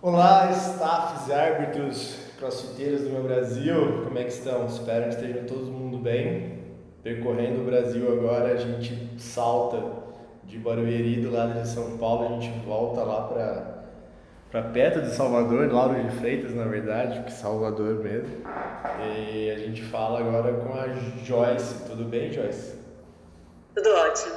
Olá, 0.00 0.48
staffs 0.52 1.26
e 1.26 1.32
árbitros 1.32 2.18
crossfiteiros 2.38 3.00
do 3.00 3.10
meu 3.10 3.24
Brasil, 3.24 4.04
como 4.04 4.16
é 4.16 4.22
que 4.22 4.30
estão? 4.30 4.64
Espero 4.64 5.08
que 5.08 5.16
estejam 5.16 5.44
todo 5.44 5.64
mundo 5.64 5.98
bem. 5.98 6.56
Percorrendo 7.02 7.62
o 7.62 7.64
Brasil 7.64 8.06
agora, 8.12 8.52
a 8.52 8.56
gente 8.56 9.20
salta 9.20 9.82
de 10.44 10.56
Barueri, 10.56 11.20
do 11.20 11.32
lado 11.32 11.60
de 11.60 11.66
São 11.66 11.98
Paulo, 11.98 12.26
a 12.26 12.40
gente 12.40 12.56
volta 12.64 13.02
lá 13.02 13.22
para 13.22 13.78
para 14.52 14.62
perto 14.70 15.02
de 15.02 15.10
Salvador, 15.10 15.70
Lauro 15.72 16.00
de 16.00 16.10
Freitas, 16.16 16.54
na 16.54 16.64
verdade, 16.64 17.24
que 17.24 17.32
Salvador 17.32 17.96
mesmo. 17.96 18.36
E 19.02 19.50
a 19.50 19.58
gente 19.58 19.82
fala 19.82 20.20
agora 20.20 20.52
com 20.54 20.74
a 20.74 20.86
Joyce. 21.24 21.86
Tudo 21.88 22.04
bem, 22.04 22.32
Joyce? 22.32 22.76
Tudo 23.74 23.90
ótimo. 23.90 24.36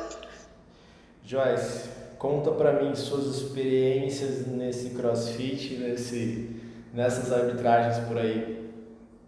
Joyce, 1.23 1.87
conta 2.21 2.51
para 2.51 2.73
mim 2.73 2.93
suas 2.93 3.25
experiências 3.25 4.45
nesse 4.45 4.91
CrossFit, 4.91 5.73
nesse 5.77 6.55
nessas 6.93 7.33
arbitragens 7.33 8.07
por 8.07 8.15
aí. 8.15 8.69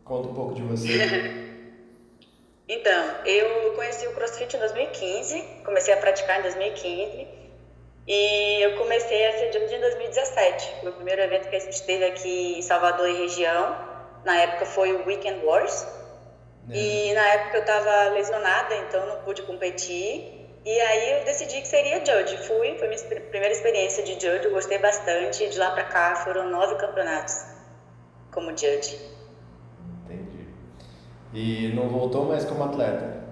Conta 0.05 0.27
um 0.27 0.33
pouco 0.35 0.53
de 0.53 0.61
você. 0.61 0.89
então, 2.69 3.25
eu 3.25 3.73
conheci 3.73 4.05
o 4.05 4.13
CrossFit 4.13 4.55
em 4.55 4.59
2015, 4.59 5.41
comecei 5.65 5.91
a 5.91 5.97
praticar 5.97 6.37
em 6.37 6.43
2015 6.43 7.27
e 8.07 8.61
eu 8.61 8.77
comecei 8.77 9.25
a 9.25 9.39
ser 9.39 9.53
judge 9.53 9.73
em 9.73 9.79
2017. 9.79 10.81
Foi 10.81 10.91
o 10.91 10.93
primeiro 10.93 11.21
evento 11.23 11.49
que 11.49 11.55
a 11.55 11.59
gente 11.59 11.81
teve 11.81 12.05
aqui 12.05 12.59
em 12.59 12.61
Salvador 12.61 13.09
e 13.09 13.17
região. 13.17 13.75
Na 14.23 14.37
época 14.37 14.67
foi 14.67 14.93
o 14.93 15.03
Weekend 15.07 15.43
Wars. 15.43 15.87
É. 16.69 16.77
E 16.77 17.13
na 17.15 17.25
época 17.29 17.57
eu 17.57 17.61
estava 17.61 18.09
lesionada, 18.09 18.75
então 18.75 19.07
não 19.07 19.23
pude 19.23 19.41
competir. 19.41 20.42
E 20.65 20.79
aí 20.79 21.19
eu 21.19 21.25
decidi 21.25 21.59
que 21.61 21.67
seria 21.67 22.05
judge. 22.05 22.37
Fui, 22.47 22.77
foi 22.77 22.87
minha 22.87 23.03
primeira 23.29 23.51
experiência 23.51 24.03
de 24.03 24.13
judge, 24.13 24.47
gostei 24.49 24.77
bastante. 24.77 25.49
De 25.49 25.59
lá 25.59 25.71
para 25.71 25.83
cá 25.83 26.15
foram 26.17 26.49
nove 26.49 26.75
campeonatos 26.75 27.45
como 28.31 28.49
judge. 28.51 28.97
Entendi. 30.05 30.47
E 31.33 31.73
não 31.75 31.89
voltou 31.89 32.25
mais 32.25 32.45
como 32.45 32.63
atleta? 32.63 33.23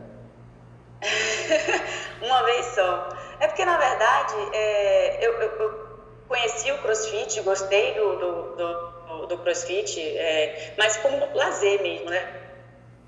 Uma 2.21 2.43
vez 2.43 2.65
só. 2.67 3.09
É 3.39 3.47
porque, 3.47 3.63
na 3.63 3.77
verdade, 3.77 4.35
é, 4.53 5.25
eu, 5.25 5.33
eu, 5.33 5.49
eu, 5.59 5.91
conheci 6.27 6.71
o 6.71 6.77
crossfit, 6.79 7.41
gostei 7.41 7.93
do, 7.93 8.15
do, 8.17 8.55
do, 8.55 9.25
do 9.27 9.37
crossfit, 9.39 9.99
é, 9.99 10.73
mas 10.77 10.97
como 10.97 11.27
lazer 11.33 11.81
mesmo, 11.81 12.09
né? 12.09 12.50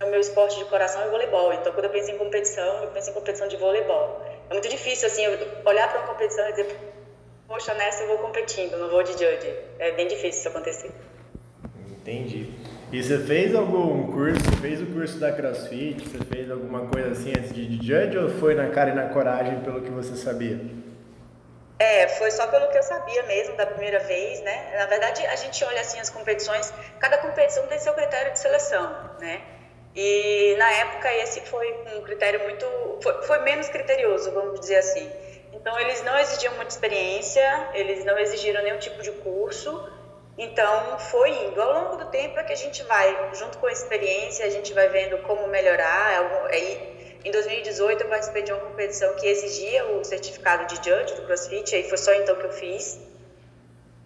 O 0.02 0.06
meu 0.08 0.20
esporte 0.20 0.58
de 0.58 0.66
coração 0.66 1.02
é 1.02 1.10
voleibol, 1.10 1.54
então 1.54 1.72
quando 1.72 1.86
eu 1.86 1.92
penso 1.92 2.12
em 2.12 2.18
competição, 2.18 2.84
eu 2.84 2.90
penso 2.90 3.10
em 3.10 3.14
competição 3.14 3.48
de 3.48 3.58
voleibol. 3.58 4.22
É 4.50 4.54
muito 4.54 4.68
difícil, 4.68 5.08
assim, 5.08 5.24
olhar 5.66 5.90
para 5.90 6.00
uma 6.00 6.08
competição 6.08 6.48
e 6.50 6.52
dizer, 6.52 6.78
poxa, 7.48 7.74
nessa 7.74 8.04
eu 8.04 8.08
vou 8.08 8.18
competindo, 8.18 8.78
não 8.78 8.90
vou 8.90 9.04
de 9.04 9.14
judge. 9.14 9.54
É 9.80 9.92
bem 9.92 10.08
difícil 10.08 10.40
isso 10.40 10.48
acontecer. 10.50 10.92
Entendi. 11.90 12.52
E 12.92 13.02
você 13.02 13.18
fez 13.18 13.56
algum 13.56 14.12
curso, 14.12 14.40
você 14.44 14.58
fez 14.58 14.82
o 14.82 14.86
curso 14.88 15.20
da 15.20 15.32
CrossFit, 15.32 16.08
você 16.08 16.24
fez 16.26 16.52
alguma 16.52 16.88
coisa 16.88 17.12
assim 17.12 17.32
antes 17.32 17.54
de 17.54 17.78
judge 17.78 18.18
ou 18.18 18.30
foi 18.30 18.56
na 18.56 18.70
cara 18.70 18.92
e 18.92 18.94
na 18.94 19.10
coragem 19.10 19.62
pelo 19.62 19.82
que 19.82 19.90
você 19.90 20.16
sabia? 20.16 20.60
É, 21.80 22.08
foi 22.08 22.30
só 22.30 22.46
pelo 22.48 22.68
que 22.68 22.78
eu 22.78 22.84
sabia 22.84 23.24
mesmo 23.24 23.56
da 23.56 23.66
primeira 23.66 24.00
vez, 24.00 24.42
né? 24.42 24.76
Na 24.78 24.86
verdade, 24.86 25.26
a 25.26 25.36
gente 25.36 25.64
olha 25.64 25.82
assim 25.82 26.00
as 26.00 26.10
competições, 26.10 26.72
cada 27.00 27.18
competição 27.18 27.66
tem 27.68 27.80
seu 27.80 27.94
critério 27.94 28.32
de 28.34 28.40
seleção, 28.40 28.96
né? 29.20 29.42
E 29.96 30.56
na 30.58 30.72
época 30.72 31.14
esse 31.16 31.42
foi 31.42 31.72
um 31.96 32.02
critério 32.02 32.42
muito, 32.44 32.66
foi, 33.02 33.24
foi 33.24 33.40
menos 33.40 33.70
criterioso, 33.70 34.32
vamos 34.32 34.60
dizer 34.60 34.78
assim. 34.78 35.12
Então 35.54 35.80
eles 35.80 36.04
não 36.04 36.18
exigiam 36.18 36.56
muita 36.56 36.72
experiência, 36.72 37.70
eles 37.74 38.04
não 38.04 38.18
exigiram 38.18 38.64
nenhum 38.64 38.80
tipo 38.80 39.02
de 39.02 39.12
curso, 39.12 39.92
então, 40.38 40.98
foi 40.98 41.30
indo. 41.30 41.62
Ao 41.62 41.74
longo 41.74 41.98
do 41.98 42.06
tempo 42.10 42.40
é 42.40 42.44
que 42.44 42.54
a 42.54 42.58
gente 42.58 42.82
vai, 42.84 43.36
junto 43.36 43.58
com 43.60 43.68
a 43.68 43.72
experiência, 43.72 44.46
a 44.46 44.50
gente 44.50 44.74
vai 44.74 44.90
vendo 44.90 45.18
como 45.20 45.48
melhorar. 45.48 46.48
Aí, 46.50 47.20
em 47.24 47.32
2018, 47.32 48.04
eu 48.04 48.10
participei 48.10 48.42
de 48.42 48.52
uma 48.52 48.62
competição 48.62 49.16
que 49.16 49.28
exigia 49.28 49.86
o 49.86 50.04
certificado 50.04 50.66
de 50.66 50.76
judge 50.78 51.14
do 51.16 51.26
CrossFit, 51.26 51.76
aí 51.76 51.88
foi 51.88 51.98
só 51.98 52.14
então 52.14 52.36
que 52.36 52.46
eu 52.46 52.52
fiz. 52.52 53.00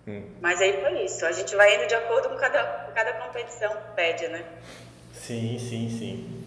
Hum. 0.06 0.36
Mas 0.42 0.62
aí 0.62 0.82
foi 0.82 1.04
isso. 1.04 1.26
A 1.26 1.32
gente 1.32 1.56
vai 1.56 1.76
indo 1.76 1.88
de 1.88 1.96
acordo 1.96 2.30
com 2.30 2.36
cada, 2.36 2.92
cada 2.94 3.14
competição 3.14 3.76
pede, 3.96 4.28
né? 4.28 4.46
Sim, 5.22 5.58
sim, 5.60 5.90
sim. 5.90 6.46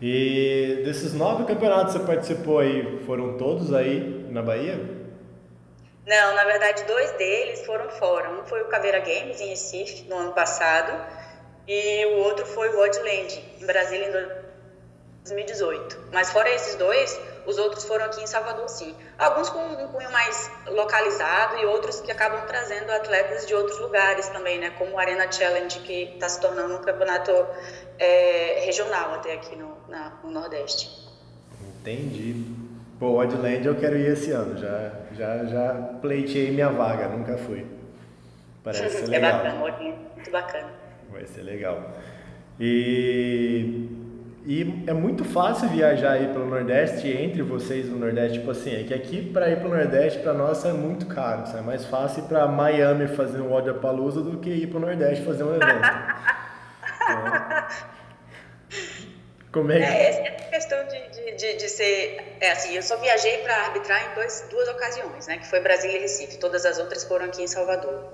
E 0.00 0.82
desses 0.84 1.12
nove 1.12 1.44
campeonatos 1.44 1.94
que 1.94 2.00
você 2.00 2.06
participou 2.06 2.58
aí, 2.58 3.02
foram 3.04 3.36
todos 3.36 3.72
aí 3.74 4.26
na 4.30 4.40
Bahia? 4.40 4.78
Não, 6.06 6.34
na 6.34 6.44
verdade, 6.44 6.84
dois 6.84 7.10
deles 7.12 7.64
foram 7.66 7.88
fora. 7.90 8.30
Um 8.30 8.44
foi 8.46 8.62
o 8.62 8.66
Caveira 8.66 9.00
Games, 9.00 9.40
em 9.40 9.48
Recife, 9.48 10.08
no 10.08 10.16
ano 10.16 10.32
passado, 10.32 10.92
e 11.68 12.06
o 12.06 12.18
outro 12.18 12.46
foi 12.46 12.68
o 12.70 12.80
Oddland, 12.80 13.44
em 13.60 13.66
Brasília, 13.66 14.08
em 14.08 14.12
2018. 15.24 15.98
Mas 16.12 16.30
fora 16.30 16.50
esses 16.50 16.74
dois, 16.76 17.20
os 17.46 17.58
outros 17.58 17.84
foram 17.84 18.04
aqui 18.04 18.22
em 18.22 18.26
Salvador, 18.26 18.68
sim. 18.68 18.94
Alguns 19.18 19.48
com 19.50 19.58
um 19.58 19.88
cunho 19.88 20.10
mais 20.12 20.50
localizado 20.66 21.56
e 21.56 21.66
outros 21.66 22.00
que 22.00 22.10
acabam 22.10 22.44
trazendo 22.46 22.90
atletas 22.90 23.46
de 23.46 23.54
outros 23.54 23.78
lugares 23.78 24.28
também, 24.28 24.58
né? 24.58 24.70
Como 24.78 24.92
o 24.92 24.98
Arena 24.98 25.30
Challenge, 25.30 25.78
que 25.80 26.14
está 26.14 26.28
se 26.28 26.40
tornando 26.40 26.74
um 26.74 26.82
campeonato 26.82 27.32
é, 27.98 28.62
regional 28.64 29.14
até 29.14 29.34
aqui 29.34 29.56
no, 29.56 29.76
na, 29.88 30.12
no 30.22 30.30
Nordeste. 30.30 31.08
Entendi. 31.80 32.44
Pô, 32.98 33.06
o 33.06 33.16
Oddland 33.18 33.66
eu 33.66 33.74
quero 33.76 33.96
ir 33.96 34.12
esse 34.12 34.30
ano, 34.30 34.58
já, 34.58 34.92
já, 35.12 35.44
já 35.46 35.74
pleiteei 36.02 36.50
minha 36.50 36.68
vaga, 36.68 37.08
nunca 37.08 37.38
fui. 37.38 37.66
Parece 38.62 38.90
ser 38.98 39.04
é 39.04 39.06
legal. 39.06 39.30
É 39.30 39.32
bacana, 39.32 39.54
muito 40.14 40.30
bacana. 40.30 40.68
Vai 41.10 41.26
ser 41.26 41.42
legal. 41.42 41.92
E, 42.58 43.88
e 44.44 44.84
é 44.86 44.92
muito 44.92 45.24
fácil 45.24 45.68
viajar 45.68 46.12
aí 46.12 46.28
pelo 46.28 46.46
Nordeste 46.46 47.08
entre 47.08 47.42
vocês 47.42 47.88
no 47.88 47.98
Nordeste, 47.98 48.38
tipo 48.38 48.50
assim, 48.50 48.74
é 48.74 48.84
que 48.84 48.94
aqui 48.94 49.22
para 49.30 49.50
ir 49.50 49.60
pro 49.60 49.68
Nordeste 49.68 50.20
para 50.20 50.32
nós 50.32 50.64
é 50.64 50.72
muito 50.72 51.06
caro, 51.06 51.44
é 51.56 51.60
mais 51.60 51.84
fácil 51.84 52.24
ir 52.24 52.26
para 52.26 52.46
Miami 52.48 53.06
fazer 53.08 53.40
um 53.40 53.52
Oddapalooza 53.52 54.22
do 54.22 54.38
que 54.38 54.48
ir 54.48 54.66
pro 54.68 54.80
Nordeste 54.80 55.24
fazer 55.24 55.44
um 55.44 55.54
evento. 55.54 55.88
então, 57.02 57.90
como 59.52 59.72
é. 59.72 59.80
É, 59.80 60.08
essa 60.08 60.48
questão 60.48 60.86
de, 60.86 61.08
de, 61.08 61.36
de, 61.36 61.56
de 61.56 61.68
ser... 61.68 62.36
É 62.40 62.52
assim, 62.52 62.74
eu 62.74 62.82
só 62.82 62.96
viajei 62.98 63.38
para 63.38 63.54
arbitrar 63.66 64.10
em 64.10 64.14
dois, 64.14 64.46
duas 64.48 64.68
ocasiões, 64.68 65.26
né? 65.26 65.38
Que 65.38 65.46
foi 65.46 65.60
Brasília 65.60 65.98
e 65.98 66.00
Recife. 66.00 66.38
Todas 66.38 66.64
as 66.64 66.78
outras 66.78 67.04
foram 67.04 67.26
aqui 67.26 67.42
em 67.42 67.48
Salvador. 67.48 68.12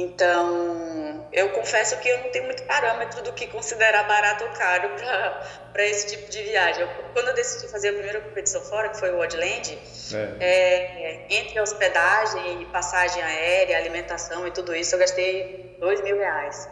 Então, 0.00 1.26
eu 1.32 1.50
confesso 1.50 1.98
que 1.98 2.08
eu 2.08 2.18
não 2.18 2.30
tenho 2.30 2.44
muito 2.44 2.62
parâmetro 2.62 3.20
do 3.20 3.32
que 3.32 3.48
considerar 3.48 4.04
barato 4.04 4.44
ou 4.44 4.50
caro 4.50 4.90
para 5.72 5.84
esse 5.84 6.06
tipo 6.06 6.30
de 6.30 6.40
viagem. 6.44 6.82
Eu, 6.82 6.88
quando 7.12 7.26
eu 7.26 7.34
decidi 7.34 7.66
fazer 7.66 7.88
a 7.88 7.92
primeira 7.94 8.20
competição 8.20 8.60
fora, 8.60 8.90
que 8.90 8.96
foi 8.96 9.10
o 9.10 9.18
Oddland, 9.18 9.76
é. 10.14 10.36
É, 10.38 11.26
entre 11.30 11.60
hospedagem, 11.60 12.64
passagem 12.66 13.20
aérea, 13.20 13.76
alimentação 13.76 14.46
e 14.46 14.52
tudo 14.52 14.72
isso, 14.72 14.94
eu 14.94 15.00
gastei 15.00 15.74
dois 15.80 16.00
mil 16.00 16.16
reais. 16.16 16.68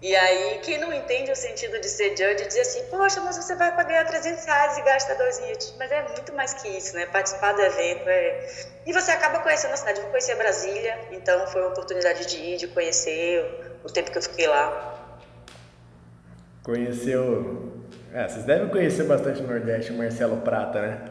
E 0.00 0.14
aí, 0.14 0.60
quem 0.62 0.78
não 0.78 0.92
entende 0.92 1.32
o 1.32 1.36
sentido 1.36 1.80
de 1.80 1.88
ser 1.88 2.10
judge 2.10 2.46
diz 2.46 2.58
assim, 2.58 2.84
poxa, 2.84 3.20
mas 3.20 3.36
você 3.36 3.56
vai 3.56 3.74
pagar 3.74 4.06
300 4.06 4.44
reais 4.44 4.78
e 4.78 4.82
gasta 4.82 5.14
dois 5.16 5.38
dias. 5.38 5.74
Mas 5.76 5.90
é 5.90 6.02
muito 6.08 6.32
mais 6.34 6.54
que 6.54 6.68
isso, 6.68 6.94
né? 6.94 7.06
Participar 7.06 7.52
do 7.52 7.62
evento 7.62 8.08
é... 8.08 8.48
E 8.86 8.92
você 8.92 9.10
acaba 9.10 9.40
conhecendo 9.40 9.72
a 9.72 9.76
cidade. 9.76 10.00
Eu 10.00 10.06
conheci 10.06 10.32
Brasília, 10.36 11.00
então 11.10 11.44
foi 11.48 11.62
uma 11.62 11.70
oportunidade 11.70 12.26
de 12.26 12.36
ir, 12.36 12.56
de 12.58 12.68
conhecer 12.68 13.78
o 13.82 13.90
tempo 13.90 14.12
que 14.12 14.18
eu 14.18 14.22
fiquei 14.22 14.46
lá. 14.46 15.16
Conheceu... 16.62 17.72
É, 18.14 18.28
vocês 18.28 18.44
devem 18.44 18.68
conhecer 18.68 19.02
bastante 19.02 19.42
o 19.42 19.46
Nordeste, 19.46 19.90
o 19.90 19.98
Marcelo 19.98 20.40
Prata, 20.42 20.80
né? 20.80 21.10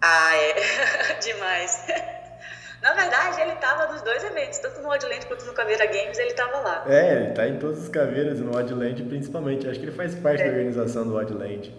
Ah, 0.00 0.34
é. 0.34 1.14
Demais. 1.20 1.84
Na 2.82 2.94
verdade, 2.94 3.40
ele 3.40 3.52
estava 3.52 3.92
nos 3.92 4.02
dois 4.02 4.24
eventos, 4.24 4.58
tanto 4.58 4.80
no 4.80 4.88
Oddland 4.88 5.24
quanto 5.26 5.46
no 5.46 5.52
Caveira 5.52 5.86
Games, 5.86 6.18
ele 6.18 6.30
estava 6.30 6.58
lá. 6.58 6.84
É, 6.88 7.14
ele 7.14 7.28
está 7.28 7.46
em 7.46 7.56
todas 7.56 7.84
as 7.84 7.88
caveiras, 7.88 8.40
no 8.40 8.56
Oddland 8.56 9.04
principalmente. 9.04 9.68
Acho 9.68 9.78
que 9.78 9.86
ele 9.86 9.96
faz 9.96 10.16
parte 10.16 10.42
é. 10.42 10.46
da 10.46 10.50
organização 10.50 11.06
do 11.06 11.16
Oddland. 11.16 11.72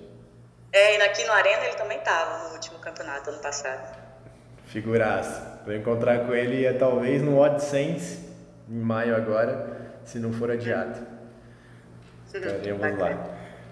É, 0.71 0.97
e 0.97 1.01
aqui 1.01 1.25
no 1.25 1.33
Arena 1.33 1.65
ele 1.65 1.75
também 1.75 1.97
estava 1.97 2.47
no 2.47 2.53
último 2.53 2.79
campeonato, 2.79 3.29
ano 3.29 3.39
passado. 3.39 4.01
Figuraça. 4.65 5.61
Vou 5.65 5.75
encontrar 5.75 6.25
com 6.25 6.33
ele 6.33 6.65
é, 6.65 6.71
talvez 6.71 7.21
no 7.21 7.38
Odd 7.38 7.61
Sense, 7.61 8.19
em 8.69 8.79
maio 8.79 9.13
agora, 9.13 9.67
se 10.05 10.19
não 10.19 10.31
for 10.31 10.50
adiado. 10.50 11.05
Estaremos 12.33 12.97
lá. 12.97 13.27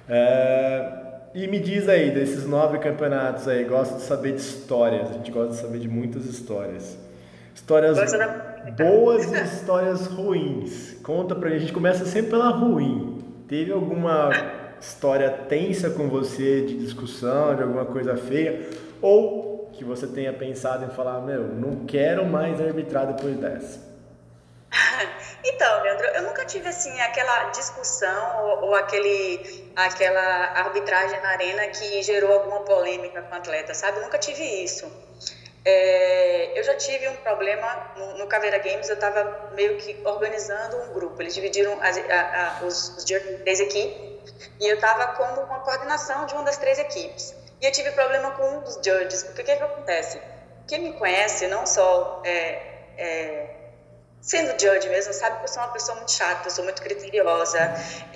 É, 0.10 0.92
e 1.34 1.48
me 1.48 1.60
diz 1.62 1.88
aí, 1.88 2.12
desses 2.12 2.46
nove 2.46 2.78
campeonatos 2.80 3.48
aí, 3.48 3.64
gosto 3.64 3.96
de 3.96 4.02
saber 4.02 4.34
de 4.34 4.42
histórias, 4.42 5.10
a 5.10 5.14
gente 5.14 5.32
gosta 5.32 5.54
de 5.54 5.62
saber 5.62 5.80
de 5.80 5.88
muitas 5.88 6.26
histórias. 6.26 6.98
Histórias 7.54 7.98
boas 8.78 9.32
e 9.32 9.36
histórias 9.44 10.08
ruins. 10.08 10.94
Conta 11.04 11.36
pra 11.36 11.50
gente. 11.50 11.58
A 11.58 11.62
gente 11.62 11.74
começa 11.74 12.06
sempre 12.06 12.32
pela 12.32 12.50
ruim. 12.50 13.24
Teve 13.48 13.72
alguma 13.72 14.30
história 14.80 15.30
tensa 15.30 15.90
com 15.90 16.10
você 16.10 16.62
de 16.62 16.78
discussão, 16.78 17.56
de 17.56 17.64
alguma 17.64 17.86
coisa 17.86 18.18
feia? 18.18 18.70
Ou 19.02 19.70
que 19.74 19.84
você 19.84 20.08
tenha 20.08 20.34
pensado 20.34 20.86
em 20.86 20.90
falar, 20.90 21.22
meu, 21.22 21.48
não 21.48 21.86
quero 21.86 22.26
mais 22.26 22.60
arbitrar 22.60 23.08
depois 23.08 23.38
dessa? 23.38 23.80
Então, 25.44 25.82
Leandro, 25.82 26.06
eu 26.06 26.22
nunca 26.22 26.46
tive 26.46 26.68
assim 26.68 27.02
aquela 27.02 27.46
discussão 27.46 28.46
ou, 28.46 28.66
ou, 28.66 28.76
aquele, 28.76 29.72
aquela 29.76 30.22
arbitragem 30.60 31.20
na 31.20 31.30
arena 31.30 31.66
que 31.68 32.04
gerou 32.04 32.32
alguma 32.32 32.60
polêmica 32.60 33.24
com 33.24 33.34
o 33.34 33.38
atleta, 33.38 33.74
sabe? 33.74 33.98
Eu 33.98 34.04
nunca 34.04 34.20
tive 34.20 34.44
isso. 34.64 34.86
É, 35.64 36.58
eu 36.58 36.64
já 36.64 36.76
tive 36.76 37.08
um 37.08 37.16
problema 37.18 37.92
no, 37.96 38.18
no 38.18 38.28
Caveira 38.28 38.58
Games, 38.58 38.90
eu 38.90 38.96
estava 38.96 39.52
meio 39.54 39.78
que 39.78 40.02
organizando 40.06 40.78
um 40.78 40.94
grupo. 40.94 41.22
Eles 41.22 41.36
dividiram 41.36 41.78
as, 41.82 41.98
a, 41.98 42.60
a, 42.62 42.66
os, 42.66 42.98
os 42.98 43.04
três 43.04 43.60
equipes 43.60 44.12
e 44.60 44.68
eu 44.68 44.76
estava 44.76 45.14
como 45.14 45.42
uma 45.42 45.60
coordenação 45.60 46.26
de 46.26 46.34
uma 46.34 46.44
das 46.44 46.58
três 46.58 46.80
equipes. 46.80 47.36
E 47.62 47.66
eu 47.66 47.72
tive 47.72 47.92
problema 47.92 48.32
com 48.32 48.44
um 48.44 48.60
dos 48.62 48.76
judges, 48.76 49.24
porque 49.24 49.42
o 49.44 49.46
que, 49.46 49.56
que 49.56 49.64
acontece? 49.64 50.20
Quem 50.68 50.80
me 50.80 50.94
conhece, 50.94 51.48
não 51.48 51.66
só 51.68 52.22
é, 52.26 52.60
é, 52.98 53.56
sendo 54.20 54.60
judge 54.60 54.90
mesmo, 54.90 55.14
sabe 55.14 55.38
que 55.38 55.44
eu 55.44 55.48
sou 55.48 55.62
uma 55.62 55.72
pessoa 55.72 55.96
muito 55.98 56.12
chata, 56.12 56.48
eu 56.48 56.52
sou 56.52 56.64
muito 56.64 56.82
criteriosa. 56.82 57.60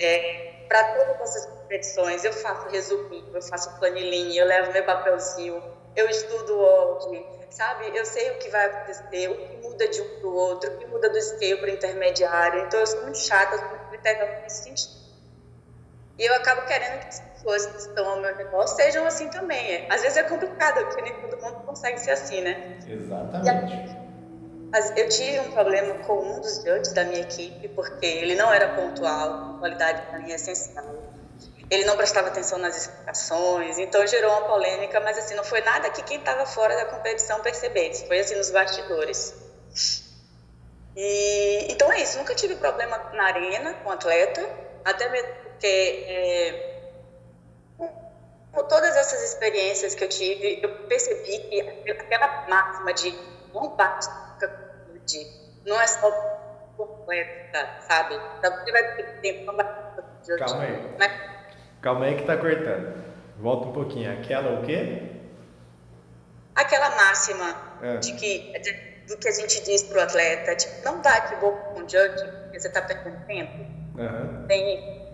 É, 0.00 0.52
para 0.66 0.82
todas 0.94 1.20
essas 1.20 1.46
competições, 1.46 2.24
eu 2.24 2.32
faço 2.32 2.68
resuminho, 2.68 3.30
eu 3.32 3.42
faço 3.42 3.78
planilhinha, 3.78 4.42
eu 4.42 4.46
levo 4.46 4.72
meu 4.72 4.84
papelzinho, 4.84 5.62
eu 5.94 6.08
estudo 6.08 6.58
hoje, 6.58 7.24
sabe? 7.50 7.96
Eu 7.96 8.04
sei 8.04 8.30
o 8.32 8.38
que 8.38 8.48
vai 8.50 8.66
acontecer, 8.66 9.28
o 9.28 9.36
que 9.36 9.56
muda 9.66 9.88
de 9.88 10.00
um 10.00 10.20
para 10.20 10.28
o 10.28 10.34
outro, 10.34 10.70
o 10.70 10.76
que 10.78 10.86
muda 10.86 11.08
do 11.08 11.20
scale 11.20 11.56
para 11.56 11.66
o 11.66 11.70
intermediário. 11.70 12.60
Então, 12.66 12.80
eu 12.80 12.86
sou 12.86 13.02
muito 13.02 13.18
chata, 13.18 13.58
sou 13.58 13.68
muito 13.68 13.88
criteriosa 13.88 14.40
nesse 14.42 14.64
sentido. 14.64 15.06
E 16.18 16.24
eu 16.24 16.34
acabo 16.34 16.62
querendo 16.66 17.00
que 17.00 17.08
as 17.08 17.20
pessoas 17.20 17.66
que 17.66 17.76
estão 17.76 18.08
ao 18.08 18.20
meu 18.20 18.34
redor 18.34 18.66
sejam 18.66 19.04
assim 19.06 19.28
também. 19.28 19.86
Às 19.90 20.00
vezes 20.00 20.16
é 20.16 20.22
complicado, 20.22 20.84
porque 20.86 21.02
nem 21.02 21.12
todo 21.20 21.42
mundo 21.42 21.60
consegue 21.66 21.98
ser 21.98 22.12
assim, 22.12 22.40
né? 22.40 22.78
Exatamente. 22.88 23.96
Eu 24.96 25.08
tive 25.08 25.40
um 25.40 25.52
problema 25.52 25.94
com 26.04 26.18
um 26.18 26.40
dos 26.40 26.62
judges 26.62 26.92
da 26.92 27.04
minha 27.04 27.20
equipe, 27.20 27.68
porque 27.68 28.04
ele 28.04 28.34
não 28.34 28.52
era 28.52 28.74
pontual, 28.74 29.58
qualidade 29.58 30.02
para 30.02 30.18
mim 30.18 30.30
é 30.30 30.34
essencial. 30.34 30.84
Ele 31.68 31.84
não 31.84 31.96
prestava 31.96 32.28
atenção 32.28 32.58
nas 32.58 32.76
explicações, 32.76 33.78
então 33.78 34.06
gerou 34.06 34.30
uma 34.30 34.42
polêmica, 34.42 35.00
mas 35.00 35.18
assim, 35.18 35.34
não 35.34 35.42
foi 35.42 35.60
nada 35.62 35.90
que 35.90 36.02
quem 36.02 36.18
estava 36.18 36.46
fora 36.46 36.76
da 36.76 36.86
competição 36.86 37.40
percebesse, 37.40 38.06
foi 38.06 38.20
assim 38.20 38.36
nos 38.36 38.50
bastidores. 38.50 39.34
E, 40.94 41.66
então 41.70 41.92
é 41.92 42.00
isso, 42.00 42.18
nunca 42.18 42.34
tive 42.34 42.54
problema 42.56 42.96
na 43.12 43.24
arena 43.24 43.74
com 43.82 43.90
atleta, 43.90 44.48
até 44.84 45.08
mesmo 45.08 45.34
porque 45.42 46.04
é, 46.08 46.76
com 48.52 48.62
todas 48.64 48.96
essas 48.96 49.22
experiências 49.22 49.94
que 49.94 50.04
eu 50.04 50.08
tive, 50.08 50.60
eu 50.62 50.86
percebi 50.86 51.38
que 51.38 51.90
aquela 51.90 52.46
máxima 52.48 52.92
de 52.94 53.10
não 53.52 53.68
basta 53.70 54.26
de 55.04 55.26
não 55.64 55.80
é 55.80 55.86
só 55.86 56.10
completa, 56.76 57.68
sabe? 57.88 58.14
Então, 58.38 58.52
você 58.52 58.72
vai 58.72 58.96
ter 58.96 59.20
tempo 59.20 59.52
Calma 60.38 60.62
aí. 60.62 60.72
Né? 60.98 61.35
Calma 61.80 62.06
aí 62.06 62.16
que 62.16 62.24
tá 62.24 62.36
cortando. 62.36 62.94
Volta 63.38 63.68
um 63.68 63.72
pouquinho. 63.72 64.12
Aquela 64.12 64.60
o 64.60 64.64
quê? 64.64 65.02
Aquela 66.54 66.90
máxima 66.90 67.56
é. 67.82 67.96
de 67.98 68.12
que 68.14 68.58
de, 68.58 68.72
do 69.06 69.18
que 69.18 69.28
a 69.28 69.32
gente 69.32 69.62
diz 69.64 69.82
pro 69.82 70.00
atleta, 70.00 70.56
tipo, 70.56 70.84
não 70.84 71.00
bate 71.00 71.36
boca 71.36 71.58
com 71.70 71.80
o 71.80 71.88
judge, 71.88 72.24
porque 72.42 72.60
você 72.60 72.70
tá 72.70 72.82
perdendo 72.82 73.24
tempo. 73.26 73.58
Uhum. 73.98 74.46
Tem 74.46 75.06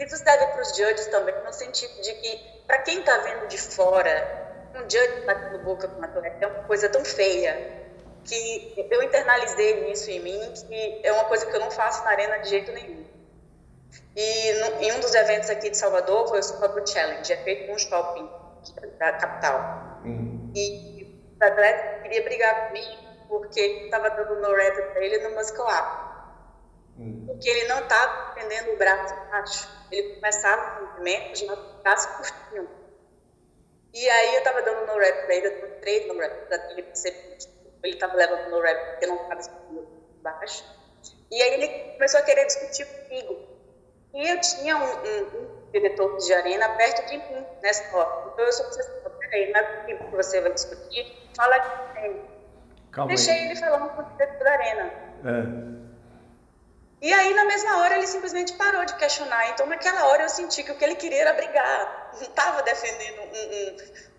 isso 0.00 0.16
serve 0.16 0.46
para 0.46 0.62
os 0.62 0.74
judges 0.74 1.06
também, 1.08 1.34
no 1.44 1.52
sentido 1.52 2.00
de 2.00 2.14
que, 2.14 2.62
para 2.66 2.78
quem 2.78 3.00
está 3.00 3.18
vendo 3.18 3.46
de 3.48 3.58
fora, 3.58 4.70
um 4.74 4.80
judge 4.80 5.26
batendo 5.26 5.58
boca 5.62 5.88
com 5.88 6.00
o 6.00 6.04
atleta 6.04 6.44
é 6.44 6.46
uma 6.46 6.64
coisa 6.64 6.88
tão 6.88 7.04
feia 7.04 7.80
que 8.24 8.86
eu 8.90 9.02
internalizei 9.02 9.90
isso 9.92 10.10
em 10.10 10.20
mim, 10.20 10.52
que 10.54 11.00
é 11.02 11.12
uma 11.12 11.24
coisa 11.24 11.44
que 11.44 11.54
eu 11.54 11.60
não 11.60 11.70
faço 11.70 12.02
na 12.04 12.10
arena 12.10 12.38
de 12.38 12.48
jeito 12.48 12.72
nenhum. 12.72 13.04
E 14.16 14.52
no, 14.54 14.82
em 14.82 14.92
um 14.92 15.00
dos 15.00 15.14
eventos 15.14 15.50
aqui 15.50 15.70
de 15.70 15.76
Salvador 15.76 16.28
foi 16.28 16.40
o 16.40 16.42
Salvador 16.42 16.86
Challenge, 16.86 17.32
é 17.32 17.36
feito 17.38 17.70
num 17.70 17.78
shopping 17.78 18.28
da 18.98 19.12
capital. 19.12 20.00
Uhum. 20.04 20.52
E 20.54 21.22
o 21.40 21.44
atleta 21.44 22.02
queria 22.02 22.22
brigar 22.22 22.68
comigo 22.68 23.10
porque 23.28 23.60
estava 23.60 24.10
dando 24.10 24.40
no 24.40 24.54
rap 24.54 24.92
para 24.92 25.04
ele 25.04 25.18
no 25.18 25.34
muscle 25.36 25.64
up. 25.64 26.10
Uhum. 26.98 27.24
Porque 27.26 27.48
ele 27.48 27.68
não 27.68 27.78
estava 27.78 28.32
prendendo 28.32 28.72
o 28.72 28.76
braço 28.76 29.14
baixo. 29.30 29.68
Ele 29.90 30.14
começava 30.16 30.80
o 30.80 30.86
movimento 30.86 31.34
de 31.34 31.50
um 31.50 31.82
braço 31.82 32.08
curtinho. 32.16 32.68
E 33.92 34.08
aí 34.08 34.34
eu 34.34 34.38
estava 34.38 34.62
dando 34.62 34.86
no 34.86 34.98
rap 34.98 35.24
para 35.24 35.34
ele, 35.34 35.46
eu 35.46 35.60
dando 35.60 35.80
três 35.80 36.06
no 36.06 36.18
rap 36.18 36.46
para 36.46 36.70
ele 36.72 36.82
perceber 36.82 37.38
ele 37.82 37.94
estava 37.94 38.14
levando 38.14 38.50
no 38.50 38.60
rap 38.60 38.90
porque 38.90 39.06
não 39.06 39.16
estava 39.22 39.58
baixo. 40.22 40.64
E 41.30 41.42
aí 41.42 41.54
ele 41.54 41.92
começou 41.92 42.20
a 42.20 42.22
querer 42.22 42.46
discutir 42.46 42.84
comigo. 42.86 43.49
E 44.14 44.28
eu 44.28 44.40
tinha 44.40 44.76
um, 44.76 44.80
um, 44.80 45.22
um 45.38 45.70
diretor 45.72 46.16
de 46.16 46.32
arena 46.34 46.68
perto 46.70 47.06
de 47.08 47.18
mim 47.18 47.46
nessa 47.62 47.96
hora. 47.96 48.30
Então 48.32 48.44
eu 48.44 48.52
só 48.52 48.68
disse 48.68 48.80
assim, 48.80 49.10
peraí, 49.20 49.52
não 49.52 49.60
é 49.60 49.64
que 49.84 50.16
você 50.16 50.40
vai 50.40 50.52
discutir, 50.52 51.30
fala 51.36 51.54
aqui 51.56 51.92
com 51.92 51.98
ele. 52.04 52.22
Calma 52.90 53.08
Deixei 53.08 53.34
aí. 53.34 53.44
ele 53.46 53.56
falando 53.56 53.90
com 53.90 54.02
o 54.02 54.04
diretor 54.04 54.44
da 54.44 54.50
arena. 54.50 54.92
É. 55.24 55.70
E 57.02 57.12
aí, 57.12 57.32
na 57.32 57.46
mesma 57.46 57.78
hora, 57.78 57.96
ele 57.96 58.06
simplesmente 58.06 58.52
parou 58.54 58.84
de 58.84 58.94
questionar. 58.96 59.48
Então, 59.50 59.66
naquela 59.66 60.08
hora, 60.08 60.24
eu 60.24 60.28
senti 60.28 60.62
que 60.62 60.72
o 60.72 60.76
que 60.76 60.84
ele 60.84 60.96
queria 60.96 61.22
era 61.22 61.32
brigar. 61.32 62.10
Não 62.12 62.20
estava 62.20 62.62
defendendo 62.62 63.20
um, 63.22 63.70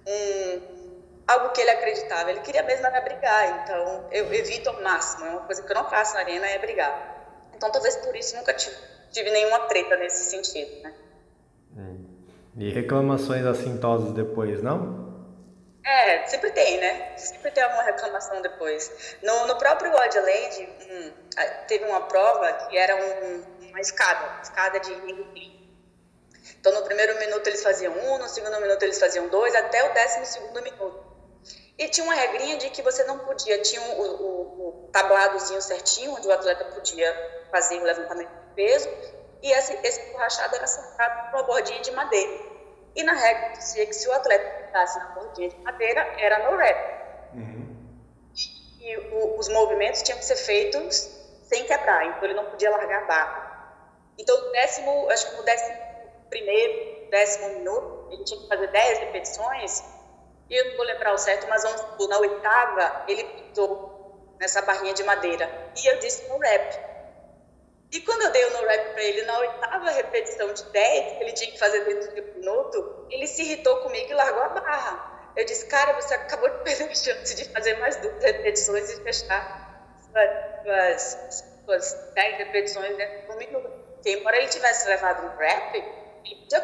um, 0.08 0.12
um 0.12 0.82
algo 1.28 1.50
que 1.50 1.62
ele 1.62 1.70
acreditava. 1.72 2.30
Ele 2.30 2.42
queria 2.42 2.64
mesmo 2.64 2.86
era 2.86 3.02
brigar, 3.02 3.64
então 3.64 4.08
eu 4.12 4.34
evito 4.34 4.70
ao 4.70 4.82
máximo. 4.82 5.26
É 5.26 5.30
uma 5.30 5.42
coisa 5.42 5.62
que 5.62 5.72
eu 5.72 5.76
não 5.76 5.90
faço 5.90 6.14
na 6.14 6.22
arena 6.22 6.48
é 6.48 6.58
brigar. 6.60 7.18
Então 7.56 7.72
talvez 7.72 7.96
por 7.98 8.16
isso 8.16 8.36
nunca 8.36 8.54
tive, 8.54 8.76
tive 9.12 9.30
nenhuma 9.30 9.60
treta 9.68 9.96
nesse 9.98 10.30
sentido, 10.30 10.82
né? 10.82 10.94
Hum. 11.78 12.06
E 12.58 12.70
reclamações 12.72 13.46
assintosas 13.46 14.12
depois, 14.14 14.62
não? 14.62 15.12
É, 15.84 16.28
sempre 16.28 16.52
tem, 16.52 16.80
né? 16.80 17.18
Sempre 17.18 17.52
tem 17.52 17.64
alguma 17.64 17.84
reclamação 17.84 18.42
depois. 18.42 19.16
No, 19.24 19.48
no 19.48 19.58
próprio 19.58 19.96
Adelaide, 19.98 20.70
hum, 20.90 21.12
teve 21.68 21.86
uma 21.86 22.02
prova 22.02 22.52
que 22.54 22.78
era 22.78 22.96
um, 22.96 23.68
uma 23.68 23.80
escada, 23.80 24.42
escada 24.44 24.80
de 24.80 24.94
ringue 24.94 25.72
Então, 26.60 26.74
no 26.74 26.84
primeiro 26.84 27.18
minuto 27.20 27.48
eles 27.48 27.64
faziam 27.64 27.94
um, 27.94 28.20
no 28.20 28.28
segundo 28.28 28.60
minuto 28.62 28.84
eles 28.84 29.00
faziam 29.00 29.28
dois, 29.30 29.56
até 29.56 29.90
o 29.90 29.94
décimo 29.94 30.26
segundo 30.26 30.62
minuto. 30.62 31.12
E 31.78 31.88
tinha 31.88 32.04
uma 32.04 32.14
regrinha 32.14 32.58
de 32.58 32.70
que 32.70 32.82
você 32.82 33.04
não 33.06 33.18
podia, 33.20 33.60
tinha 33.62 33.82
o, 33.82 34.02
o, 34.02 34.86
o 34.86 34.90
tabladozinho 34.92 35.62
certinho, 35.62 36.14
onde 36.14 36.28
o 36.28 36.32
atleta 36.32 36.66
podia 36.66 37.12
fazer 37.50 37.80
o 37.80 37.84
levantamento 37.84 38.41
peso, 38.56 38.90
e 39.42 39.52
esse, 39.52 39.74
esse 39.84 40.12
borrachado 40.12 40.56
era 40.56 40.68
sentado 40.68 41.32
numa 41.32 41.44
bordinha 41.44 41.80
de 41.82 41.92
madeira. 41.92 42.52
E 42.96 43.04
na 43.04 43.14
regra 43.14 43.54
dizia 43.54 43.86
que 43.86 43.94
se 43.94 44.08
o 44.08 44.14
atleta 44.14 44.66
ficasse 44.66 45.00
na 45.00 45.06
bordinha 45.10 45.50
de 45.50 45.58
madeira, 45.60 46.02
era 46.20 46.52
no 46.52 46.58
rep. 46.58 47.02
Uhum. 47.34 47.76
E, 48.80 48.90
e 48.90 48.98
o, 48.98 49.40
os 49.40 49.48
movimentos 49.50 50.02
tinham 50.02 50.20
que 50.20 50.26
ser 50.26 50.36
feitos 50.36 51.10
sem 51.44 51.66
quebrar, 51.66 52.06
então 52.06 52.24
ele 52.24 52.34
não 52.34 52.46
podia 52.46 52.70
largar 52.70 53.04
a 53.04 53.06
barra. 53.06 53.52
Então, 54.18 54.40
no 54.46 54.52
décimo, 54.52 55.10
acho 55.10 55.30
que 55.30 55.38
no 55.38 55.44
décimo 55.44 55.78
primeiro, 56.30 57.10
décimo 57.10 57.50
minuto, 57.50 58.08
ele 58.12 58.24
tinha 58.24 58.40
que 58.40 58.48
fazer 58.48 58.68
10 58.68 59.00
repetições, 59.00 59.84
e 60.50 60.56
eu 60.56 60.66
não 60.70 60.78
vou 60.78 60.86
lembrar 60.86 61.14
o 61.14 61.18
certo, 61.18 61.48
mas 61.48 61.64
vamos 61.64 62.10
na 62.10 62.20
oitava, 62.20 63.06
ele 63.08 63.24
pintou 63.24 64.36
nessa 64.38 64.62
barrinha 64.62 64.94
de 64.94 65.04
madeira. 65.04 65.50
E 65.82 65.88
eu 65.88 66.00
disse 66.00 66.28
no 66.28 66.38
rap. 66.40 66.91
E 67.92 68.00
quando 68.02 68.22
eu 68.22 68.32
dei 68.32 68.46
o 68.46 68.50
no 68.52 68.68
rap 68.68 68.94
para 68.94 69.04
ele 69.04 69.24
na 69.24 69.38
oitava 69.40 69.92
repetição 69.92 70.54
de 70.54 70.64
10, 70.64 71.18
que 71.18 71.24
ele 71.24 71.34
tinha 71.34 71.52
que 71.52 71.60
fazer 71.60 71.84
dentro 71.84 72.16
de 72.16 72.22
um 72.22 72.34
minuto, 72.36 73.06
ele 73.10 73.28
se 73.28 73.42
irritou 73.42 73.78
comigo 73.78 74.10
e 74.10 74.14
largou 74.14 74.44
a 74.44 74.50
barra. 74.50 75.32
Eu 75.36 75.46
disse, 75.46 75.66
cara, 75.66 75.94
você 75.94 76.14
acabou 76.14 76.50
de 76.50 76.58
perder 76.64 76.86
a 76.86 76.96
chance 76.96 77.36
de 77.36 77.46
fazer 77.50 77.78
mais 77.80 77.98
duas 77.98 78.24
repetições 78.24 78.90
e 78.92 79.04
fechar 79.04 79.98
suas, 80.12 81.44
suas 81.66 82.12
10 82.14 82.38
repetições 82.38 82.96
dentro 82.96 83.28
de 83.28 83.32
um 83.32 83.38
minuto. 83.38 83.70
Porque, 83.96 84.12
embora 84.12 84.38
ele 84.38 84.48
tivesse 84.48 84.88
levado 84.88 85.26
um 85.26 85.38
rap, 85.38 85.76
ele 85.76 86.36
podia, 86.36 86.60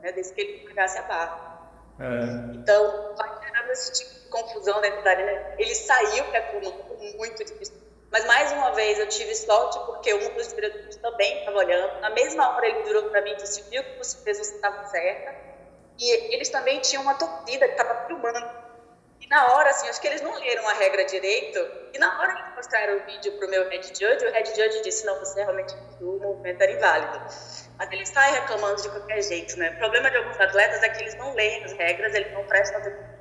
né, 0.00 0.12
desde 0.12 0.32
que 0.32 0.40
ele 0.40 0.64
largasse 0.64 0.98
a 0.98 1.02
barra. 1.02 1.54
É. 2.00 2.54
Então, 2.56 3.14
vai 3.16 3.28
gerando 3.44 3.70
esse 3.70 3.92
tipo 3.92 4.14
de 4.14 4.28
confusão 4.28 4.80
dentro 4.80 5.04
da 5.04 5.10
arena. 5.10 5.54
Ele 5.58 5.74
saiu 5.74 6.24
reclamando 6.30 6.84
muito 7.16 7.44
disso. 7.44 7.83
Mas, 8.14 8.24
mais 8.26 8.52
uma 8.52 8.70
vez, 8.70 8.96
eu 9.00 9.08
tive 9.08 9.34
sorte 9.34 9.76
porque 9.86 10.14
um 10.14 10.34
dos 10.34 10.46
diretores 10.54 10.94
também 10.98 11.40
estava 11.40 11.58
olhando. 11.58 12.00
Na 12.00 12.10
mesma 12.10 12.54
hora, 12.54 12.64
ele 12.64 12.84
virou 12.84 13.10
para 13.10 13.20
mim 13.22 13.32
e 13.32 13.36
disse: 13.38 13.60
Viu 13.68 13.82
que 13.82 13.98
você 13.98 14.16
fez, 14.22 14.38
você 14.38 14.54
estava 14.54 14.84
certa. 14.84 15.34
E 15.98 16.32
eles 16.32 16.48
também 16.48 16.78
tinham 16.78 17.02
uma 17.02 17.14
torcida 17.14 17.66
que 17.66 17.72
estava 17.72 18.06
filmando. 18.06 18.48
E 19.20 19.26
na 19.26 19.52
hora, 19.52 19.68
assim, 19.70 19.88
acho 19.88 20.00
que 20.00 20.06
eles 20.06 20.20
não 20.20 20.32
leram 20.32 20.68
a 20.68 20.74
regra 20.74 21.04
direito. 21.04 21.58
E 21.92 21.98
na 21.98 22.20
hora 22.20 22.36
que 22.36 22.54
mostraram 22.54 22.98
o 22.98 23.04
vídeo 23.04 23.32
para 23.32 23.48
o 23.48 23.50
meu 23.50 23.68
head 23.68 23.84
judge, 23.88 24.24
o 24.24 24.30
head 24.30 24.48
judge 24.48 24.80
disse: 24.82 25.04
Não, 25.04 25.18
você 25.18 25.42
realmente 25.42 25.74
o 26.00 26.16
movimento 26.20 26.62
era 26.62 26.70
inválido. 26.70 27.18
Mas 27.76 27.90
eles 27.90 28.10
saem 28.10 28.32
reclamando 28.34 28.80
de 28.80 28.90
qualquer 28.90 29.22
jeito, 29.22 29.58
né? 29.58 29.70
O 29.70 29.78
problema 29.78 30.08
de 30.08 30.18
alguns 30.18 30.38
atletas 30.38 30.80
é 30.84 30.88
que 30.88 31.02
eles 31.02 31.16
não 31.16 31.34
leem 31.34 31.64
as 31.64 31.72
regras, 31.72 32.14
eles 32.14 32.32
não 32.32 32.44
prestam 32.44 32.78
atenção. 32.78 33.14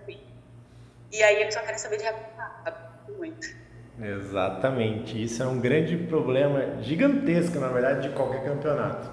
E 1.12 1.23
aí 1.23 1.41
eles 1.41 1.55
só 1.55 1.62
querem 1.62 1.79
saber 1.79 1.97
de 1.97 2.03
reclamar, 2.03 3.01
muito. 3.09 3.62
Exatamente. 4.03 5.24
Isso 5.24 5.41
é 5.41 5.48
um 5.48 5.60
grande 5.60 5.95
problema, 5.98 6.81
gigantesco, 6.81 7.57
na 7.60 7.69
verdade, 7.69 8.10
de 8.10 8.15
qualquer 8.15 8.43
campeonato. 8.43 9.10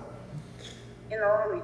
Enorme. 1.10 1.62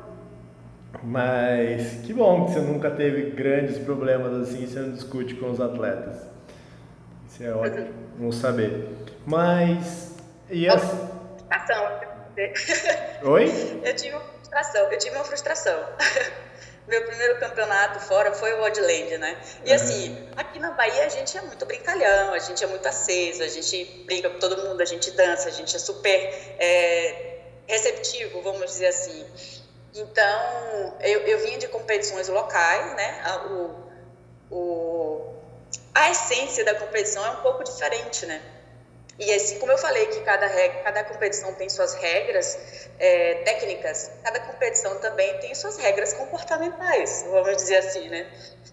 Mas 1.02 2.00
que 2.04 2.12
bom 2.12 2.46
que 2.46 2.52
você 2.52 2.60
nunca 2.60 2.90
teve 2.90 3.30
grandes 3.30 3.78
problemas 3.78 4.32
assim 4.48 4.66
você 4.66 4.80
não 4.80 4.92
discute 4.92 5.34
com 5.34 5.50
os 5.50 5.60
atletas. 5.60 6.26
Isso 7.28 7.44
é 7.44 7.52
ótimo 7.52 8.32
saber. 8.32 8.88
Mas. 9.26 10.16
E 10.48 10.68
as... 10.68 10.82
Frustração. 10.82 12.00
Oi? 13.24 13.44
Eu 13.84 13.96
tive 13.96 14.14
uma 14.14 14.20
frustração. 14.24 14.92
Eu 14.92 14.98
tive 14.98 15.16
uma 15.16 15.24
frustração. 15.24 15.78
Meu 16.86 17.02
primeiro 17.04 17.38
campeonato 17.40 17.98
fora 18.00 18.32
foi 18.32 18.52
o 18.54 18.62
Oddland, 18.62 19.18
né? 19.18 19.36
E 19.64 19.72
assim, 19.72 20.28
aqui 20.36 20.60
na 20.60 20.70
Bahia 20.70 21.04
a 21.04 21.08
gente 21.08 21.36
é 21.36 21.40
muito 21.42 21.66
brincalhão, 21.66 22.32
a 22.32 22.38
gente 22.38 22.62
é 22.62 22.66
muito 22.66 22.86
aceso, 22.86 23.42
a 23.42 23.48
gente 23.48 24.04
brinca 24.06 24.30
com 24.30 24.38
todo 24.38 24.56
mundo, 24.62 24.80
a 24.80 24.84
gente 24.84 25.10
dança, 25.10 25.48
a 25.48 25.52
gente 25.52 25.74
é 25.74 25.78
super 25.80 26.08
é, 26.58 27.40
receptivo, 27.66 28.40
vamos 28.40 28.66
dizer 28.66 28.86
assim. 28.86 29.26
Então, 29.94 30.96
eu, 31.00 31.22
eu 31.22 31.38
vinha 31.40 31.58
de 31.58 31.66
competições 31.68 32.28
locais, 32.28 32.94
né? 32.94 33.22
A, 33.24 33.46
o, 33.46 33.90
o, 34.50 35.34
a 35.92 36.10
essência 36.10 36.64
da 36.64 36.74
competição 36.74 37.24
é 37.26 37.30
um 37.30 37.42
pouco 37.42 37.64
diferente, 37.64 38.26
né? 38.26 38.40
E 39.18 39.32
assim, 39.32 39.58
como 39.58 39.72
eu 39.72 39.78
falei 39.78 40.06
que 40.06 40.20
cada, 40.20 40.46
regra, 40.46 40.82
cada 40.82 41.04
competição 41.04 41.52
tem 41.54 41.68
suas 41.70 41.94
regras 41.94 42.58
é, 42.98 43.34
técnicas, 43.44 44.10
cada 44.22 44.40
competição 44.40 44.96
também 44.98 45.38
tem 45.38 45.54
suas 45.54 45.78
regras 45.78 46.12
comportamentais, 46.12 47.24
vamos 47.30 47.56
dizer 47.56 47.76
assim, 47.76 48.08
né? 48.10 48.30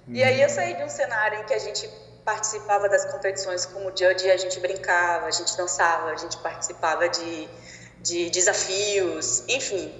E 0.09 0.21
aí 0.21 0.41
eu 0.41 0.49
saí 0.49 0.73
de 0.75 0.83
um 0.83 0.89
cenário 0.89 1.39
em 1.39 1.45
que 1.45 1.53
a 1.53 1.59
gente 1.59 1.89
participava 2.25 2.89
das 2.89 3.05
competições 3.05 3.65
como 3.65 3.89
judge 3.89 4.29
a 4.29 4.37
gente 4.37 4.59
brincava, 4.59 5.27
a 5.27 5.31
gente 5.31 5.55
dançava, 5.55 6.11
a 6.11 6.15
gente 6.15 6.37
participava 6.37 7.07
de, 7.07 7.47
de 8.01 8.29
desafios, 8.29 9.43
enfim. 9.47 9.93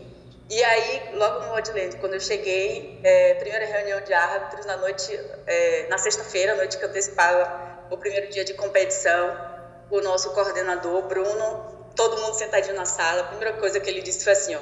E 0.50 0.64
aí, 0.64 1.16
logo 1.16 1.46
no 1.46 1.56
Odland, 1.56 1.96
quando 1.98 2.16
eu 2.16 2.20
cheguei, 2.20 3.00
é, 3.04 3.34
primeira 3.36 3.66
reunião 3.66 4.02
de 4.02 4.14
árbitros 4.14 4.66
na 4.66 4.78
noite, 4.78 5.18
é, 5.48 5.88
na 5.90 5.98
sexta-feira, 5.98 6.56
noite 6.56 6.78
que 6.78 6.86
antecipava 6.86 7.88
o 7.90 7.98
primeiro 7.98 8.30
dia 8.30 8.44
de 8.44 8.54
competição, 8.54 9.53
o 9.94 10.02
nosso 10.02 10.32
coordenador, 10.32 11.04
Bruno, 11.04 11.92
todo 11.96 12.20
mundo 12.20 12.34
sentadinho 12.34 12.76
na 12.76 12.86
sala, 12.86 13.22
a 13.22 13.26
primeira 13.26 13.54
coisa 13.58 13.80
que 13.80 13.88
ele 13.88 14.02
disse 14.02 14.24
foi 14.24 14.34
assim, 14.34 14.56
ó, 14.56 14.60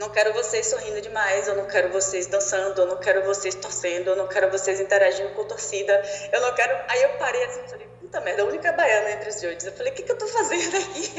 não 0.00 0.10
quero 0.10 0.32
vocês 0.32 0.66
sorrindo 0.66 1.00
demais, 1.00 1.46
eu 1.46 1.54
não 1.54 1.66
quero 1.66 1.92
vocês 1.92 2.26
dançando, 2.26 2.80
eu 2.80 2.86
não 2.86 2.96
quero 2.96 3.24
vocês 3.24 3.54
torcendo, 3.54 4.08
eu 4.08 4.16
não 4.16 4.26
quero 4.26 4.50
vocês 4.50 4.80
interagindo 4.80 5.30
com 5.30 5.44
torcida, 5.44 6.02
eu 6.32 6.40
não 6.40 6.52
quero... 6.56 6.74
Aí 6.88 7.02
eu 7.04 7.10
parei 7.10 7.44
assim 7.44 7.60
falei, 7.68 7.86
puta 8.00 8.20
merda, 8.20 8.42
a 8.42 8.46
única 8.46 8.72
baiana 8.72 9.12
entre 9.12 9.30
os 9.30 9.40
dois. 9.40 9.64
Eu 9.64 9.72
falei, 9.74 9.92
o 9.92 9.94
que, 9.94 10.02
que 10.02 10.10
eu 10.10 10.18
tô 10.18 10.26
fazendo 10.26 10.76
aqui? 10.76 11.14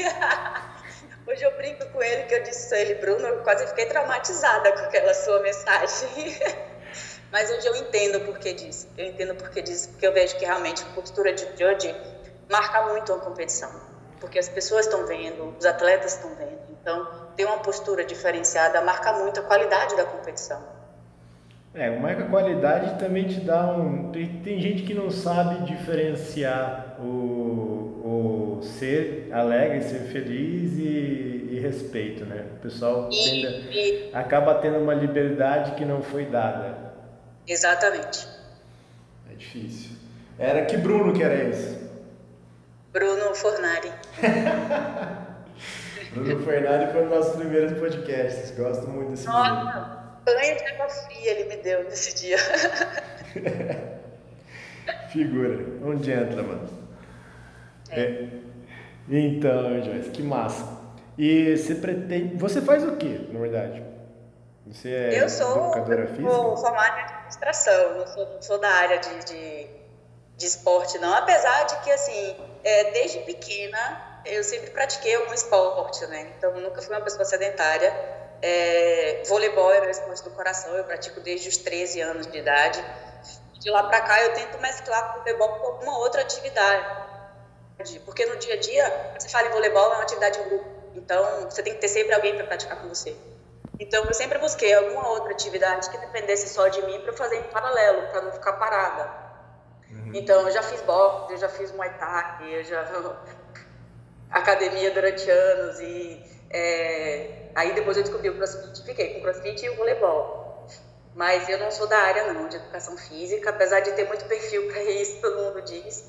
Hoje 1.26 1.42
eu 1.42 1.56
brinco 1.56 1.86
com 1.86 2.02
ele, 2.02 2.24
que 2.24 2.34
eu 2.34 2.42
disse 2.42 2.74
a 2.74 2.78
ele, 2.78 2.96
Bruno, 2.96 3.26
eu 3.26 3.42
quase 3.42 3.66
fiquei 3.68 3.86
traumatizada 3.86 4.70
com 4.72 4.80
aquela 4.80 5.14
sua 5.14 5.40
mensagem. 5.40 6.38
Mas 7.32 7.50
hoje 7.50 7.66
eu 7.66 7.74
entendo 7.74 8.18
o 8.18 8.20
porquê 8.26 8.52
disso. 8.52 8.88
Eu 8.96 9.06
entendo 9.06 9.32
o 9.32 9.34
porquê 9.34 9.60
disso, 9.60 9.88
porque 9.88 10.06
eu 10.06 10.12
vejo 10.12 10.36
que 10.36 10.44
realmente 10.44 10.82
a 10.84 10.94
postura 10.94 11.32
de 11.32 11.44
judge 11.58 11.92
marca 12.50 12.82
muito 12.88 13.12
a 13.12 13.18
competição, 13.18 13.70
porque 14.20 14.38
as 14.38 14.48
pessoas 14.48 14.86
estão 14.86 15.06
vendo, 15.06 15.54
os 15.58 15.64
atletas 15.64 16.14
estão 16.14 16.34
vendo. 16.34 16.58
Então, 16.80 17.06
ter 17.36 17.44
uma 17.44 17.58
postura 17.58 18.04
diferenciada 18.04 18.80
marca 18.80 19.12
muito 19.12 19.40
a 19.40 19.42
qualidade 19.42 19.96
da 19.96 20.04
competição. 20.04 20.62
É, 21.74 21.90
marca 21.90 22.24
a 22.24 22.28
qualidade 22.28 22.98
também 22.98 23.26
te 23.26 23.40
dá 23.40 23.66
um. 23.66 24.10
Tem, 24.10 24.40
tem 24.42 24.60
gente 24.60 24.82
que 24.82 24.94
não 24.94 25.10
sabe 25.10 25.64
diferenciar 25.64 26.96
o, 26.98 28.56
o 28.62 28.62
ser 28.62 29.28
alegre, 29.30 29.82
ser 29.82 30.10
feliz 30.10 30.78
e, 30.78 31.48
e 31.50 31.60
respeito, 31.60 32.24
né? 32.24 32.46
O 32.56 32.60
pessoal 32.60 33.10
tende, 33.10 33.46
e, 33.70 34.10
acaba 34.14 34.54
tendo 34.54 34.78
uma 34.78 34.94
liberdade 34.94 35.72
que 35.72 35.84
não 35.84 36.02
foi 36.02 36.24
dada. 36.24 36.94
Exatamente. 37.46 38.26
É 39.30 39.34
difícil. 39.34 39.96
Era 40.38 40.64
que 40.64 40.76
Bruno 40.76 41.12
que 41.12 41.22
era 41.22 41.34
esse? 41.34 41.85
Bruno 42.96 43.34
Fornari. 43.34 43.92
Bruno 46.14 46.42
Fornari 46.42 46.90
foi 46.92 47.02
um 47.02 47.08
dos 47.08 47.18
nossos 47.18 47.36
primeiros 47.36 47.78
podcasts. 47.78 48.52
Gosto 48.52 48.88
muito 48.88 49.10
desse 49.10 49.26
Nossa, 49.26 50.18
banho 50.24 50.56
de 50.56 50.64
água 50.64 50.88
fria 50.88 51.30
ele 51.30 51.44
me 51.44 51.58
deu 51.62 51.84
nesse 51.84 52.16
dia. 52.16 52.38
Figura. 55.12 55.62
Um 55.82 56.02
gentleman. 56.02 56.66
É. 57.90 58.00
é. 58.00 58.28
Então, 59.10 59.82
Joyce, 59.82 60.08
que 60.08 60.22
massa. 60.22 60.66
E 61.18 61.54
você 61.54 61.74
pretende. 61.74 62.36
Você 62.36 62.62
faz 62.62 62.82
o 62.82 62.96
quê, 62.96 63.28
na 63.30 63.38
verdade? 63.38 63.84
Você 64.66 64.88
é 64.88 65.22
eu 65.22 65.28
sou, 65.28 65.66
educadora 65.66 66.06
física? 66.06 66.28
Eu 66.28 66.32
sou 66.32 66.56
formada 66.56 66.98
em 66.98 67.02
administração, 67.02 67.98
não 67.98 68.06
sou, 68.06 68.38
sou 68.40 68.58
da 68.58 68.70
área 68.70 68.98
de, 68.98 69.24
de, 69.26 69.66
de 70.36 70.46
esporte, 70.46 70.98
não. 70.98 71.12
Apesar 71.14 71.64
de 71.64 71.76
que, 71.80 71.90
assim, 71.90 72.36
é, 72.62 72.90
desde 72.92 73.20
pequena, 73.20 74.20
eu 74.24 74.44
sempre 74.44 74.70
pratiquei 74.70 75.14
algum 75.16 75.32
esporte, 75.32 76.04
né? 76.06 76.32
Então, 76.36 76.52
nunca 76.54 76.82
fui 76.82 76.94
uma 76.94 77.02
pessoa 77.02 77.24
sedentária. 77.24 77.92
É, 78.42 79.22
voleibol 79.26 79.72
é 79.72 79.80
meu 79.80 79.90
esporte 79.90 80.22
do 80.22 80.30
coração, 80.30 80.74
eu 80.76 80.84
pratico 80.84 81.20
desde 81.20 81.48
os 81.48 81.56
13 81.56 82.00
anos 82.02 82.26
de 82.26 82.38
idade. 82.38 82.84
De 83.58 83.70
lá 83.70 83.84
para 83.84 84.00
cá, 84.02 84.22
eu 84.22 84.34
tento 84.34 84.58
mesclar 84.60 85.16
o 85.16 85.18
voleibol 85.20 85.48
com 85.48 85.66
alguma 85.66 85.98
outra 85.98 86.20
atividade. 86.20 87.06
Porque 88.04 88.26
no 88.26 88.36
dia 88.36 88.54
a 88.54 88.56
dia, 88.58 89.14
você 89.18 89.28
fala 89.28 89.48
em 89.48 89.50
voleibol, 89.50 89.92
é 89.92 89.94
uma 89.94 90.02
atividade 90.02 90.38
em 90.40 90.48
grupo. 90.48 90.64
Então, 90.94 91.48
você 91.48 91.62
tem 91.62 91.74
que 91.74 91.80
ter 91.80 91.88
sempre 91.88 92.14
alguém 92.14 92.34
para 92.36 92.46
praticar 92.46 92.80
com 92.80 92.88
você. 92.88 93.16
Então, 93.78 94.04
eu 94.04 94.14
sempre 94.14 94.38
busquei 94.38 94.72
alguma 94.72 95.08
outra 95.08 95.32
atividade 95.32 95.90
que 95.90 95.98
dependesse 95.98 96.48
só 96.48 96.68
de 96.68 96.80
mim 96.82 97.00
para 97.00 97.12
fazer 97.12 97.36
em 97.36 97.42
paralelo, 97.44 98.08
para 98.08 98.22
não 98.22 98.32
ficar 98.32 98.54
parada. 98.54 99.25
Então, 100.16 100.46
eu 100.46 100.50
já 100.50 100.62
fiz 100.62 100.80
boxe, 100.80 101.32
eu 101.34 101.38
já 101.38 101.48
fiz 101.48 101.70
muay 101.72 101.90
thai, 101.98 102.54
eu 102.54 102.64
já 102.64 102.82
academia 104.30 104.90
durante 104.90 105.30
anos 105.30 105.78
e 105.80 106.24
é... 106.50 107.50
aí 107.54 107.74
depois 107.74 107.98
eu 107.98 108.02
descobri 108.02 108.30
o 108.30 108.36
crossfit, 108.36 108.82
fiquei 108.84 109.12
com 109.12 109.18
o 109.18 109.22
crossfit 109.22 109.62
e 109.62 109.68
o 109.68 109.76
voleibol. 109.76 110.66
Mas 111.14 111.48
eu 111.48 111.58
não 111.58 111.70
sou 111.70 111.86
da 111.86 111.98
área 111.98 112.32
não 112.32 112.48
de 112.48 112.56
educação 112.56 112.96
física, 112.96 113.50
apesar 113.50 113.80
de 113.80 113.92
ter 113.92 114.06
muito 114.06 114.24
perfil 114.24 114.66
para 114.68 114.82
isso, 114.90 115.20
todo 115.20 115.36
mundo 115.36 115.62
diz. 115.62 116.04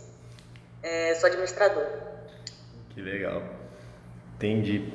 É, 0.81 1.15
sou 1.15 1.27
administradora. 1.27 2.07
Que 2.91 3.01
legal. 3.01 3.43
Entendi. 4.35 4.93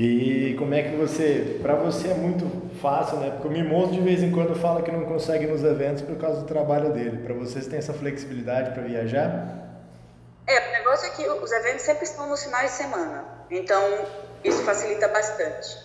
E 0.00 0.54
como 0.56 0.74
é 0.74 0.82
que 0.84 0.94
você, 0.94 1.58
para 1.60 1.74
você 1.74 2.10
é 2.10 2.14
muito 2.14 2.46
fácil, 2.80 3.16
né? 3.18 3.32
Porque 3.32 3.48
o 3.48 3.50
Mimoso 3.50 3.90
de 3.90 4.00
vez 4.00 4.22
em 4.22 4.30
quando 4.30 4.54
fala 4.54 4.80
que 4.80 4.92
não 4.92 5.04
consegue 5.06 5.44
nos 5.44 5.64
eventos 5.64 6.02
por 6.02 6.16
causa 6.16 6.42
do 6.42 6.46
trabalho 6.46 6.92
dele. 6.92 7.18
Para 7.24 7.34
vocês 7.34 7.66
tem 7.66 7.80
essa 7.80 7.92
flexibilidade 7.92 8.70
para 8.70 8.84
viajar? 8.84 9.58
É, 10.46 10.68
o 10.68 10.72
negócio 10.72 11.08
é 11.08 11.10
que 11.10 11.28
os 11.28 11.50
eventos 11.50 11.82
sempre 11.82 12.04
estão 12.04 12.28
nos 12.28 12.44
finais 12.44 12.70
de 12.70 12.76
semana. 12.76 13.24
Então, 13.50 13.82
isso 14.44 14.62
facilita 14.62 15.08
bastante. 15.08 15.76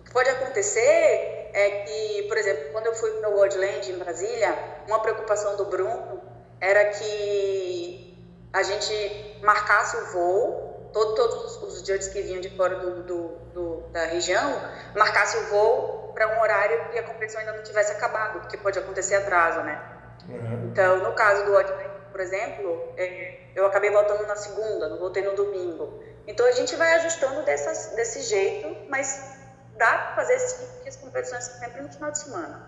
O 0.00 0.04
que 0.04 0.12
pode 0.12 0.30
acontecer 0.30 1.50
é 1.52 1.84
que, 1.84 2.22
por 2.28 2.38
exemplo, 2.38 2.66
quando 2.70 2.86
eu 2.86 2.94
fui 2.94 3.10
para 3.10 3.30
o 3.30 3.34
Worldland 3.34 3.90
em 3.90 3.98
Brasília, 3.98 4.56
uma 4.86 5.00
preocupação 5.00 5.56
do 5.56 5.64
Bruno 5.64 6.20
era 6.60 6.84
que 6.84 8.16
a 8.52 8.62
gente 8.62 9.40
marcasse 9.42 9.96
o 9.96 10.06
voo 10.12 10.65
todo, 10.96 11.14
todos 11.14 11.62
os 11.62 11.78
judges 11.86 12.08
que 12.08 12.22
vinham 12.22 12.40
de 12.40 12.48
fora 12.56 12.76
do, 12.76 13.02
do, 13.02 13.28
do 13.52 13.76
da 13.92 14.06
região 14.06 14.60
marcasse 14.94 15.36
o 15.36 15.42
voo 15.48 16.12
para 16.14 16.36
um 16.36 16.40
horário 16.40 16.88
que 16.90 16.98
a 16.98 17.02
competição 17.02 17.40
ainda 17.40 17.52
não 17.52 17.62
tivesse 17.62 17.92
acabado, 17.92 18.40
porque 18.40 18.56
pode 18.56 18.78
acontecer 18.78 19.16
atraso, 19.16 19.60
né? 19.60 19.80
Uhum. 20.26 20.70
Então, 20.72 21.02
no 21.02 21.12
caso 21.12 21.44
do 21.44 21.54
Oddman, 21.54 21.90
por 22.10 22.20
exemplo, 22.20 22.94
é, 22.96 23.40
eu 23.54 23.66
acabei 23.66 23.90
voltando 23.90 24.26
na 24.26 24.34
segunda, 24.36 24.88
não 24.88 24.98
voltei 24.98 25.22
no 25.22 25.34
domingo. 25.36 26.02
Então, 26.26 26.46
a 26.46 26.52
gente 26.52 26.74
vai 26.76 26.94
ajustando 26.94 27.42
dessas, 27.42 27.94
desse 27.94 28.22
jeito, 28.22 28.74
mas 28.88 29.36
dá 29.76 29.86
para 29.98 30.16
fazer 30.16 30.38
sim, 30.38 30.66
porque 30.74 30.88
as 30.88 30.96
competições 30.96 31.44
sempre 31.44 31.82
no 31.82 31.90
final 31.90 32.10
de 32.10 32.18
semana. 32.18 32.66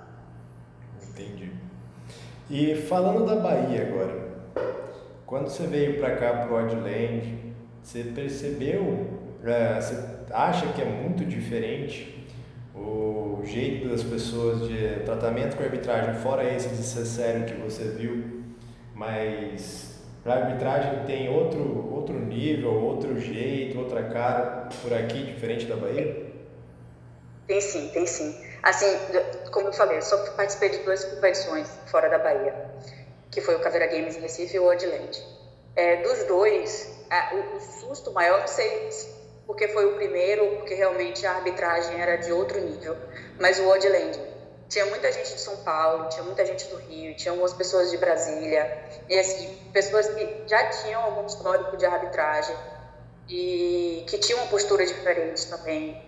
Entendi. 1.03 1.53
E 2.51 2.75
falando 2.83 3.27
da 3.27 3.37
Bahia 3.37 3.89
agora, 3.89 4.29
quando 5.27 5.49
você 5.49 5.67
veio 5.67 5.99
para 5.99 6.17
cá, 6.17 6.33
para 6.33 6.53
o 6.53 6.55
Oddland, 6.55 7.48
você 7.89 8.05
percebeu, 8.05 9.07
é, 9.43 9.81
você 9.81 9.97
acha 10.31 10.71
que 10.75 10.83
é 10.83 10.85
muito 10.85 11.25
diferente 11.25 12.23
o 12.75 13.41
jeito 13.45 13.89
das 13.89 14.03
pessoas 14.03 14.69
de 14.69 15.05
tratamento 15.07 15.57
com 15.57 15.63
a 15.63 15.67
arbitragem, 15.67 16.15
fora 16.17 16.45
esse 16.45 16.69
de 16.69 16.83
ser 16.83 17.07
sério 17.07 17.47
que 17.47 17.55
você 17.55 17.85
viu, 17.85 18.45
mas 18.95 20.03
a 20.27 20.35
arbitragem 20.35 21.07
tem 21.07 21.31
outro, 21.31 21.91
outro 21.91 22.15
nível, 22.15 22.75
outro 22.75 23.19
jeito, 23.19 23.79
outra 23.79 24.03
cara 24.05 24.69
por 24.83 24.93
aqui, 24.93 25.23
diferente 25.23 25.65
da 25.65 25.77
Bahia? 25.77 26.27
Tem 27.47 27.59
sim, 27.59 27.89
tem 27.89 28.07
sim. 28.07 28.39
Assim, 28.63 28.99
como 29.51 29.69
eu 29.69 29.73
falei, 29.73 29.97
eu 29.97 30.03
só 30.03 30.19
participei 30.33 30.69
de 30.69 30.79
duas 30.81 31.07
competições 31.07 31.71
fora 31.87 32.11
da 32.11 32.19
Bahia, 32.19 32.55
que 33.31 33.41
foi 33.41 33.55
o 33.55 33.61
Caveira 33.61 33.87
Games 33.87 34.19
em 34.19 34.21
Recife 34.21 34.57
e 34.57 34.61
o 34.61 34.67
Odland. 34.67 35.38
É, 35.79 36.03
dos 36.03 36.25
dois, 36.25 36.91
o, 37.33 37.57
o, 37.57 37.61
susto 37.61 38.11
maior, 38.11 38.41
não 38.41 38.49
sei 38.49 38.91
porque 39.47 39.69
foi 39.69 39.87
o 39.87 39.95
primeiro, 39.95 40.57
porque 40.57 40.75
realmente 40.75 41.25
a 41.25 41.37
arbitragem 41.37 42.01
era 42.01 42.17
de 42.17 42.33
outro 42.33 42.61
nível, 42.61 42.97
mas 43.39 43.61
o 43.61 43.69
Oddland 43.69 44.21
tinha 44.69 44.85
muita 44.87 45.11
gente 45.13 45.33
de 45.33 45.41
São 45.41 45.57
Paulo, 45.59 46.09
tinha 46.09 46.25
muita 46.25 46.45
gente 46.45 46.67
do 46.67 46.77
Rio, 46.77 47.15
tinha 47.15 47.31
algumas 47.31 47.55
pessoas 47.55 47.91
de 47.93 47.97
Brasília, 47.97 48.85
e 49.09 49.19
assim, 49.19 49.57
pessoas 49.73 50.09
que 50.09 50.43
já 50.49 50.69
tinham 50.69 51.01
algum 51.01 51.25
histórico 51.25 51.77
de 51.77 51.87
arbitragem 51.87 52.57
e 53.29 54.05
que 54.09 54.19
tinham 54.19 54.41
uma 54.41 54.51
postura 54.51 54.85
diferente 54.85 55.49
também. 55.49 56.03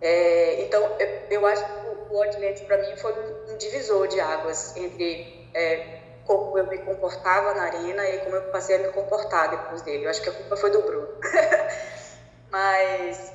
É, 0.00 0.62
então, 0.62 0.96
eu, 0.98 1.08
eu, 1.28 1.46
acho 1.46 1.64
que 1.64 2.14
o 2.14 2.16
Oddland 2.16 2.60
para 2.62 2.78
mim 2.78 2.96
foi 2.96 3.12
um, 3.12 3.52
um, 3.52 3.56
divisor 3.58 4.06
de 4.06 4.20
águas 4.20 4.76
entre 4.76 5.50
é, 5.52 6.01
como 6.26 6.56
eu 6.58 6.66
me 6.66 6.78
comportava 6.78 7.54
na 7.54 7.64
arena 7.64 8.08
e 8.08 8.18
como 8.20 8.36
eu 8.36 8.42
passei 8.50 8.76
a 8.76 8.78
me 8.78 8.88
comportar 8.88 9.50
depois 9.50 9.82
dele. 9.82 10.04
Eu 10.04 10.10
acho 10.10 10.22
que 10.22 10.28
a 10.28 10.32
culpa 10.32 10.56
foi 10.56 10.70
do 10.70 10.82
Bruno. 10.82 11.08
Mas, 12.50 13.32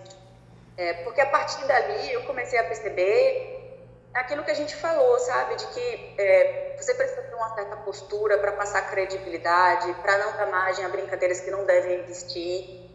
é, 0.77 0.93
porque 1.03 1.21
a 1.21 1.25
partir 1.25 1.65
dali 1.65 2.13
eu 2.13 2.23
comecei 2.23 2.59
a 2.59 2.63
perceber 2.63 3.57
aquilo 4.13 4.43
que 4.43 4.51
a 4.51 4.55
gente 4.55 4.75
falou, 4.75 5.19
sabe? 5.19 5.55
De 5.55 5.67
que 5.67 6.15
é, 6.17 6.75
você 6.77 6.93
precisa 6.93 7.21
ter 7.21 7.35
uma 7.35 7.53
certa 7.55 7.75
postura 7.77 8.37
para 8.37 8.51
passar 8.53 8.89
credibilidade, 8.89 9.93
para 10.01 10.17
não 10.17 10.37
dar 10.37 10.47
margem 10.47 10.85
a 10.85 10.89
brincadeiras 10.89 11.39
que 11.39 11.51
não 11.51 11.65
devem 11.65 11.99
existir. 12.01 12.86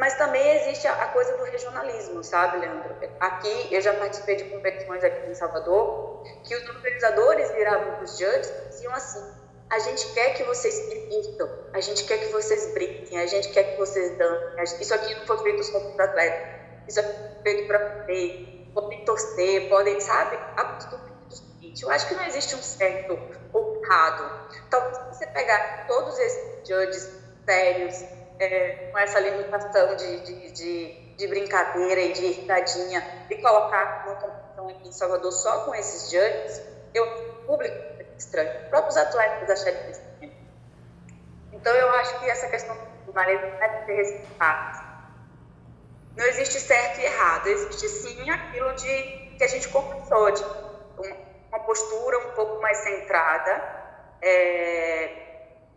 Mas 0.00 0.14
também 0.14 0.56
existe 0.56 0.88
a, 0.88 1.08
coisa 1.08 1.36
do 1.36 1.44
regionalismo, 1.44 2.24
sabe, 2.24 2.56
Leandro? 2.56 2.96
Aqui, 3.20 3.68
eu 3.70 3.82
já 3.82 3.92
participei 3.92 4.36
de 4.36 4.44
competições 4.44 5.04
aqui 5.04 5.30
em 5.30 5.34
Salvador, 5.34 6.22
que 6.42 6.56
os 6.56 6.66
organizadores 6.70 7.50
viravam 7.50 7.96
para 7.96 8.04
os 8.04 8.16
judges 8.16 8.48
e 8.48 8.68
diziam 8.70 8.94
assim, 8.94 9.22
a 9.68 9.78
gente 9.78 10.10
quer 10.14 10.30
que 10.32 10.42
vocês 10.44 10.80
pintam, 10.80 11.50
a 11.74 11.80
gente 11.80 12.04
quer 12.04 12.16
que 12.16 12.32
vocês 12.32 12.72
brinquem, 12.72 13.20
a 13.20 13.26
gente 13.26 13.50
quer 13.50 13.62
que 13.62 13.76
vocês 13.76 14.16
dancem. 14.16 14.80
Isso 14.80 14.94
aqui 14.94 15.14
não 15.14 15.26
foi 15.26 15.36
feito 15.42 15.64
só 15.64 15.78
para 15.78 16.06
atletas, 16.06 16.48
isso 16.88 17.00
aqui 17.00 17.12
foi 17.12 17.42
feito 17.42 17.68
para 17.68 17.78
ver 18.06 18.60
podem 18.72 19.04
torcer, 19.04 19.68
podem, 19.68 20.00
sabe? 20.00 20.38
Eu 21.82 21.90
acho 21.90 22.08
que 22.08 22.14
não 22.14 22.24
existe 22.24 22.54
um 22.54 22.62
certo 22.62 23.18
ou 23.52 23.82
errado. 23.84 24.48
Talvez 24.70 24.96
então, 24.96 25.12
você 25.12 25.26
pegar 25.26 25.86
todos 25.86 26.18
esses 26.18 26.68
judges 26.68 27.10
sérios, 27.44 28.19
é, 28.40 28.88
com 28.90 28.98
essa 28.98 29.20
limitação 29.20 29.94
de, 29.94 30.20
de, 30.20 30.50
de, 30.50 31.14
de, 31.16 31.26
brincadeira 31.28 32.00
e 32.00 32.12
de 32.12 32.24
irritadinha, 32.24 33.26
e 33.30 33.36
colocar 33.36 34.04
uma 34.06 34.16
competição 34.16 34.68
aqui 34.68 34.88
em 34.88 34.92
Salvador 34.92 35.30
só 35.30 35.64
com 35.64 35.74
esses 35.74 36.10
judges, 36.10 36.62
eu 36.92 37.06
público 37.46 37.76
é 37.98 38.06
estranho. 38.18 38.62
Os 38.62 38.68
próprios 38.68 38.96
atletas 38.96 39.50
acharem 39.50 39.90
estranho. 39.90 40.32
Então 41.52 41.72
eu 41.74 41.90
acho 41.96 42.18
que 42.18 42.28
essa 42.28 42.48
questão 42.48 42.76
do 43.06 43.12
marido 43.12 43.42
deve 43.58 43.84
ser 43.84 43.92
respeitada 43.94 44.90
não 46.16 46.26
existe 46.26 46.60
certo 46.60 47.00
e 47.00 47.04
errado, 47.04 47.46
existe 47.46 47.88
sim 47.88 48.30
aquilo 48.30 48.74
de 48.74 49.36
que 49.38 49.44
a 49.44 49.46
gente 49.46 49.68
conversou, 49.68 50.30
de 50.30 50.44
uma 51.48 51.60
postura 51.60 52.18
um 52.18 52.32
pouco 52.32 52.60
mais 52.60 52.76
centrada, 52.78 53.62
é, 54.20 55.10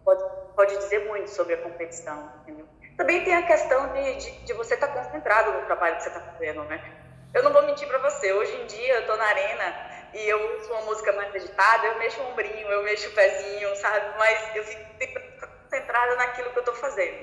pode, 0.03 0.21
pode 0.55 0.77
dizer 0.77 1.07
muito 1.07 1.29
sobre 1.29 1.55
a 1.55 1.57
competição. 1.57 2.31
Entendeu? 2.41 2.65
Também 2.97 3.23
tem 3.23 3.35
a 3.35 3.43
questão 3.43 3.91
de, 3.93 4.15
de, 4.15 4.31
de 4.45 4.53
você 4.53 4.75
estar 4.75 4.87
tá 4.87 5.03
concentrado 5.03 5.51
no 5.51 5.65
trabalho 5.65 5.97
que 5.97 6.03
você 6.03 6.09
está 6.09 6.21
fazendo, 6.21 6.63
né? 6.65 6.81
Eu 7.33 7.43
não 7.43 7.51
vou 7.51 7.65
mentir 7.65 7.87
para 7.87 7.97
você, 7.97 8.31
hoje 8.31 8.55
em 8.61 8.67
dia 8.67 8.93
eu 8.93 9.01
estou 9.01 9.17
na 9.17 9.23
arena 9.23 9.75
e 10.13 10.29
eu 10.29 10.59
uso 10.59 10.71
uma 10.71 10.81
música 10.81 11.11
mais 11.13 11.33
agitada, 11.33 11.87
eu 11.87 11.97
mexo 11.97 12.21
o 12.21 12.31
ombrinho, 12.31 12.67
eu 12.67 12.83
mexo 12.83 13.09
o 13.09 13.13
pezinho, 13.13 13.75
sabe? 13.77 14.05
Mas 14.19 14.55
eu 14.55 14.63
fico 14.63 15.19
concentrada 15.63 16.15
naquilo 16.15 16.51
que 16.51 16.57
eu 16.57 16.61
estou 16.61 16.75
fazendo. 16.75 17.17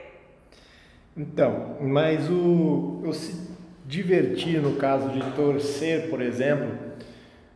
Então, 1.16 1.76
mas 1.80 2.28
o, 2.28 3.02
o 3.04 3.12
se 3.12 3.50
divertir 3.84 4.60
no 4.60 4.76
caso 4.76 5.08
de 5.10 5.20
torcer, 5.32 6.08
por 6.08 6.20
exemplo, 6.20 6.68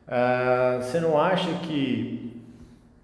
uh, 0.07 0.83
você 0.83 1.01
não 1.01 1.19
acha 1.19 1.49
que, 1.61 2.43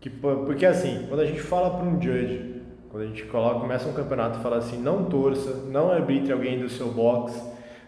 que. 0.00 0.10
Porque 0.10 0.66
assim, 0.66 1.06
quando 1.08 1.20
a 1.20 1.26
gente 1.26 1.40
fala 1.40 1.70
para 1.70 1.86
um 1.86 2.00
judge, 2.00 2.49
quando 2.90 3.04
a 3.04 3.06
gente 3.06 3.22
coloca, 3.24 3.60
começa 3.60 3.88
um 3.88 3.92
campeonato 3.92 4.38
e 4.40 4.42
fala 4.42 4.56
assim, 4.58 4.76
não 4.76 5.04
torça, 5.04 5.68
não 5.70 5.90
arbitre 5.90 6.32
alguém 6.32 6.58
do 6.58 6.68
seu 6.68 6.88
box, 6.88 7.40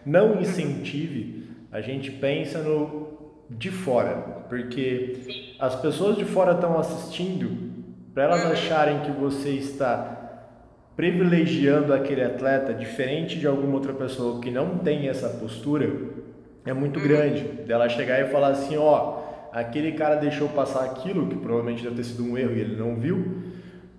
não 0.05 0.39
incentive, 0.39 1.43
a 1.71 1.81
gente 1.81 2.09
pensa 2.09 2.59
no 2.59 3.11
de 3.49 3.69
fora, 3.69 4.45
porque 4.47 5.55
as 5.59 5.75
pessoas 5.75 6.15
de 6.15 6.25
fora 6.25 6.53
estão 6.53 6.79
assistindo, 6.79 7.73
para 8.13 8.23
elas 8.23 8.45
acharem 8.45 9.01
que 9.01 9.11
você 9.11 9.49
está 9.49 10.19
privilegiando 10.95 11.93
aquele 11.93 12.23
atleta 12.23 12.73
diferente 12.73 13.39
de 13.39 13.47
alguma 13.47 13.73
outra 13.73 13.93
pessoa 13.93 14.39
que 14.39 14.51
não 14.51 14.77
tem 14.77 15.09
essa 15.09 15.27
postura 15.29 15.91
é 16.65 16.71
muito 16.71 16.99
uhum. 16.99 17.07
grande. 17.07 17.41
Dela 17.65 17.89
chegar 17.89 18.21
e 18.21 18.31
falar 18.31 18.49
assim, 18.49 18.77
ó, 18.77 19.21
aquele 19.51 19.93
cara 19.93 20.15
deixou 20.15 20.47
passar 20.49 20.85
aquilo, 20.85 21.27
que 21.27 21.35
provavelmente 21.35 21.83
deve 21.83 21.95
ter 21.95 22.03
sido 22.03 22.23
um 22.23 22.37
erro 22.37 22.55
e 22.55 22.61
ele 22.61 22.75
não 22.75 22.95
viu, 22.95 23.41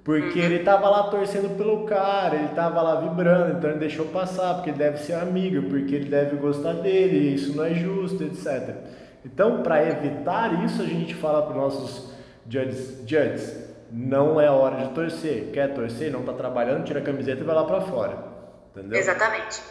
porque 0.04 0.38
uhum. 0.38 0.44
ele 0.44 0.58
tava 0.62 0.88
lá 0.90 1.04
torcendo 1.04 1.56
pelo 1.56 1.86
cara, 1.86 2.36
ele 2.36 2.48
tava 2.48 2.82
lá 2.82 3.00
vibrando, 3.00 3.56
então 3.56 3.70
ele 3.70 3.78
deixou 3.78 4.04
passar, 4.06 4.54
porque 4.54 4.68
ele 4.68 4.78
deve 4.78 4.98
ser 4.98 5.14
amigo, 5.14 5.70
porque 5.70 5.94
ele 5.94 6.10
deve 6.10 6.36
gostar 6.36 6.74
dele, 6.74 7.34
isso 7.34 7.56
não 7.56 7.64
é 7.64 7.72
justo, 7.72 8.22
etc. 8.22 8.76
Então, 9.24 9.62
para 9.62 9.82
evitar 9.88 10.62
isso, 10.62 10.82
a 10.82 10.84
gente 10.84 11.14
fala 11.14 11.42
para 11.42 11.52
os 11.52 11.56
nossos 11.56 12.12
judges, 12.46 12.98
judges 13.06 13.64
não 13.90 14.38
é 14.38 14.50
hora 14.50 14.84
de 14.84 14.92
torcer. 14.92 15.50
Quer 15.52 15.72
torcer, 15.72 16.10
não 16.10 16.20
está 16.20 16.34
trabalhando, 16.34 16.84
tira 16.84 17.00
a 17.00 17.02
camiseta 17.02 17.40
e 17.40 17.44
vai 17.44 17.54
lá 17.54 17.64
para 17.64 17.80
fora. 17.80 18.18
Entendeu? 18.72 18.98
Exatamente. 18.98 19.62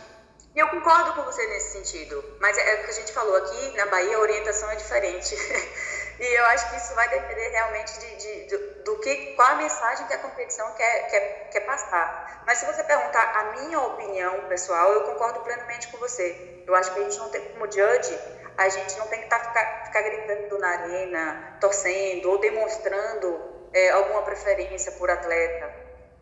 E 0.56 0.60
eu 0.60 0.68
concordo 0.70 1.14
com 1.14 1.22
você 1.24 1.46
nesse 1.48 1.84
sentido, 1.84 2.24
mas 2.40 2.58
é 2.58 2.76
o 2.76 2.84
que 2.86 2.90
a 2.90 2.94
gente 2.94 3.12
falou 3.12 3.36
aqui, 3.38 3.78
na 3.78 3.86
Bahia 3.88 4.18
a 4.18 4.20
orientação 4.20 4.70
é 4.72 4.76
diferente. 4.76 5.36
e 6.20 6.26
eu 6.26 6.46
acho 6.46 6.70
que 6.70 6.78
isso 6.78 6.94
vai 6.96 7.10
depender 7.10 7.50
realmente 7.50 8.00
de, 8.00 8.16
de, 8.16 8.46
do, 8.46 8.84
do, 8.84 9.00
que, 9.00 9.34
qual 9.36 9.50
a 9.50 9.56
mensagem 9.56 10.06
que 10.08 10.14
a 10.14 10.18
competição 10.20 10.72
quer, 10.74 11.10
quer, 11.10 11.50
quer 11.52 11.60
passar. 11.62 12.44
Mas 12.46 12.60
se 12.60 12.66
você 12.66 12.84
perguntar 12.84 13.22
a 13.22 13.44
minha 13.60 13.80
opinião 13.80 14.48
pessoal, 14.48 14.92
eu 14.94 15.02
concordo 15.04 15.40
plenamente 15.42 15.88
com 15.88 15.98
você. 15.98 16.64
Eu 16.68 16.76
acho 16.76 16.94
que 16.94 17.00
a 17.00 17.04
gente 17.04 17.18
não 17.18 17.30
tem, 17.30 17.42
como 17.50 17.66
judge, 17.66 18.18
a 18.58 18.70
gente 18.70 18.98
não 19.00 19.08
tem 19.08 19.22
que 19.22 19.28
tá, 19.28 19.40
ficar, 19.40 19.86
ficar 19.86 20.02
gritando 20.02 20.60
na 20.60 20.68
arena, 20.68 21.58
torcendo 21.60 22.30
ou 22.30 22.38
demonstrando 22.38 23.70
é, 23.74 23.90
alguma 23.90 24.22
preferência 24.22 24.92
por 24.94 25.10
atleta. 25.10 25.74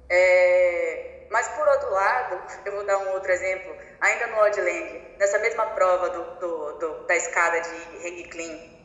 É, 0.09 1.27
mas, 1.29 1.47
por 1.49 1.67
outro 1.67 1.91
lado, 1.91 2.41
eu 2.65 2.71
vou 2.73 2.85
dar 2.85 2.97
um 2.97 3.13
outro 3.13 3.31
exemplo, 3.31 3.75
ainda 3.99 4.27
no 4.27 4.41
Oddland, 4.41 5.15
nessa 5.17 5.39
mesma 5.39 5.65
prova 5.67 6.09
do, 6.09 6.23
do, 6.39 6.73
do, 6.79 7.07
da 7.07 7.15
escada 7.15 7.59
de 7.61 8.05
hang 8.05 8.23
clean, 8.29 8.80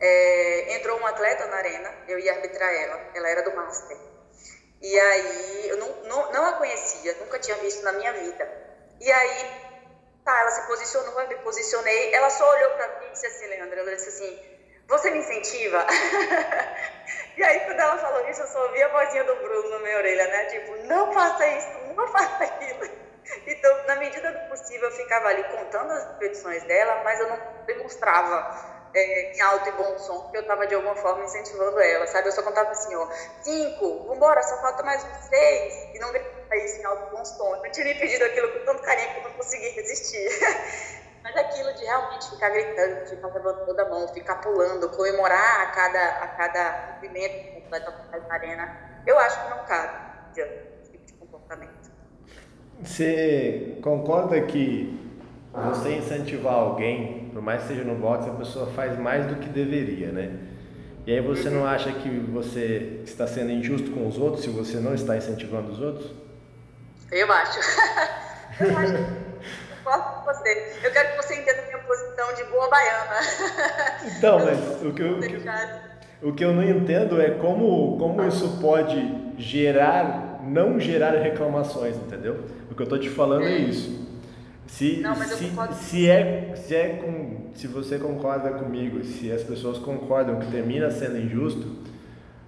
é, 0.00 0.74
entrou 0.76 0.98
um 1.00 1.06
atleta 1.06 1.46
na 1.46 1.56
arena, 1.56 1.94
eu 2.06 2.18
ia 2.18 2.32
arbitrar 2.34 2.72
ela, 2.72 3.00
ela 3.14 3.28
era 3.28 3.42
do 3.42 3.54
Master. 3.54 3.96
E 4.80 5.00
aí, 5.00 5.68
eu 5.68 5.76
não, 5.76 5.88
não, 6.04 6.32
não 6.32 6.46
a 6.46 6.52
conhecia, 6.52 7.14
nunca 7.20 7.38
tinha 7.38 7.56
visto 7.56 7.82
na 7.82 7.92
minha 7.92 8.12
vida. 8.12 8.48
E 9.00 9.10
aí, 9.10 9.50
tá, 10.24 10.40
ela 10.40 10.50
se 10.50 10.66
posicionou, 10.66 11.20
eu 11.20 11.28
me 11.28 11.36
posicionei, 11.36 12.14
ela 12.14 12.30
só 12.30 12.48
olhou 12.48 12.70
para 12.72 13.00
mim 13.00 13.06
e 13.06 13.10
disse 13.10 13.26
assim, 13.26 13.46
Leandro, 13.46 13.78
ela 13.78 13.96
disse 13.96 14.08
assim, 14.08 14.58
você 14.86 15.10
me 15.10 15.18
incentiva? 15.18 15.84
e 17.36 17.42
aí, 17.42 17.60
quando 17.60 17.80
ela 17.80 17.98
falou 17.98 18.28
isso, 18.28 18.40
eu 18.40 18.46
só 18.46 18.66
ouvi 18.66 18.82
a 18.82 18.88
vozinha 18.88 19.24
do 19.24 19.34
Bruno 19.36 19.68
na 19.68 19.78
minha 19.80 19.96
orelha, 19.98 20.26
né? 20.28 20.44
Tipo, 20.46 20.76
não 20.84 21.12
faça 21.12 21.46
isso, 21.46 21.68
não 21.94 22.06
faça 22.08 22.44
aquilo. 22.44 22.98
Então, 23.46 23.86
na 23.86 23.96
medida 23.96 24.32
do 24.32 24.48
possível, 24.48 24.88
eu 24.88 24.96
ficava 24.96 25.28
ali 25.28 25.44
contando 25.44 25.92
as 25.92 26.16
petições 26.16 26.62
dela, 26.62 27.02
mas 27.04 27.20
eu 27.20 27.28
não 27.28 27.38
demonstrava 27.66 28.77
é, 28.94 29.36
em 29.36 29.40
alto 29.40 29.68
e 29.68 29.72
bom 29.72 29.98
som 29.98 30.30
que 30.30 30.36
eu 30.36 30.42
estava 30.42 30.66
de 30.66 30.74
alguma 30.74 30.94
forma 30.96 31.24
incentivando 31.24 31.80
ela, 31.80 32.06
sabe? 32.06 32.28
Eu 32.28 32.32
só 32.32 32.42
contava 32.42 32.70
assim, 32.70 32.94
ó, 32.94 33.08
cinco, 33.42 34.08
vambora, 34.08 34.42
só 34.42 34.60
falta 34.60 34.82
mais 34.82 35.02
seis, 35.28 35.94
e 35.94 35.98
não 35.98 36.10
gritava 36.12 36.56
isso 36.56 36.80
em 36.80 36.84
alto 36.84 37.08
e 37.08 37.16
bom 37.16 37.24
som. 37.24 37.60
Eu 37.64 37.72
tinha 37.72 37.86
me 37.86 37.94
pedido 37.94 38.24
aquilo 38.24 38.52
com 38.52 38.64
tanto 38.64 38.82
carinho 38.82 39.12
que 39.12 39.18
eu 39.18 39.24
não 39.24 39.32
consegui 39.32 39.68
resistir. 39.70 40.28
Mas 41.22 41.36
aquilo 41.36 41.72
de 41.74 41.84
realmente 41.84 42.30
ficar 42.30 42.48
gritando, 42.50 43.06
ficar 43.06 43.28
levantando 43.28 43.80
a 43.80 43.84
mão, 43.86 44.08
ficar 44.08 44.36
pulando, 44.36 44.88
comemorar 44.90 45.62
a 45.62 45.66
cada, 45.72 46.08
a 46.24 46.28
cada 46.28 46.92
movimento 46.94 47.62
que 47.62 47.68
vai 47.68 47.84
tocar 47.84 48.20
na 48.20 48.34
arena, 48.34 49.02
eu 49.06 49.18
acho 49.18 49.42
que 49.42 49.50
não 49.50 49.64
cabe 49.64 50.08
esse 50.36 50.92
tipo 50.92 51.04
de 51.04 51.12
comportamento. 51.14 51.90
Você 52.82 53.78
concorda 53.82 54.40
que 54.42 55.07
você 55.52 55.96
incentivar 55.96 56.54
alguém, 56.54 57.30
por 57.32 57.42
mais 57.42 57.62
que 57.62 57.68
seja 57.68 57.84
no 57.84 57.94
boxe, 57.94 58.28
a 58.28 58.34
pessoa 58.34 58.66
faz 58.66 58.98
mais 58.98 59.26
do 59.26 59.36
que 59.36 59.48
deveria, 59.48 60.12
né? 60.12 60.30
E 61.06 61.12
aí 61.12 61.20
você 61.20 61.48
não 61.48 61.66
acha 61.66 61.90
que 61.90 62.08
você 62.08 63.00
está 63.04 63.26
sendo 63.26 63.50
injusto 63.50 63.90
com 63.92 64.06
os 64.06 64.18
outros 64.18 64.44
se 64.44 64.50
você 64.50 64.78
não 64.78 64.94
está 64.94 65.16
incentivando 65.16 65.72
os 65.72 65.80
outros? 65.80 66.10
Eu 67.10 67.32
acho. 67.32 67.58
eu 68.60 68.76
acho 68.76 69.28
concordo 69.88 70.20
com 70.20 70.32
você. 70.32 70.74
Eu 70.82 70.92
quero 70.92 71.10
que 71.10 71.16
você 71.16 71.34
entenda 71.34 71.62
a 71.62 71.66
minha 71.66 71.78
posição 71.78 72.34
de 72.34 72.44
boa 72.44 72.68
baiana. 72.68 73.16
Então, 74.16 74.38
mas 74.44 74.82
o 74.82 74.92
que 74.92 75.02
eu, 75.02 75.18
o 75.18 75.20
que, 75.20 75.38
o 76.22 76.32
que 76.34 76.44
eu 76.44 76.52
não 76.52 76.62
entendo 76.62 77.20
é 77.20 77.30
como, 77.30 77.96
como 77.98 78.26
isso 78.26 78.58
pode 78.60 79.32
gerar 79.38 80.26
não 80.42 80.80
gerar 80.80 81.10
reclamações, 81.10 81.96
entendeu? 81.96 82.44
O 82.70 82.74
que 82.74 82.80
eu 82.80 82.84
estou 82.84 82.98
te 82.98 83.10
falando 83.10 83.44
é, 83.44 83.52
é 83.52 83.56
isso. 83.58 84.07
Se, 84.68 84.98
não, 84.98 85.14
se, 85.16 85.50
se, 85.80 86.08
é, 86.08 86.54
se, 86.54 86.74
é 86.76 86.96
com, 86.96 87.50
se 87.54 87.66
você 87.66 87.98
concorda 87.98 88.50
comigo, 88.50 89.02
se 89.02 89.32
as 89.32 89.42
pessoas 89.42 89.78
concordam 89.78 90.38
que 90.38 90.50
termina 90.50 90.90
sendo 90.90 91.16
injusto, 91.16 91.78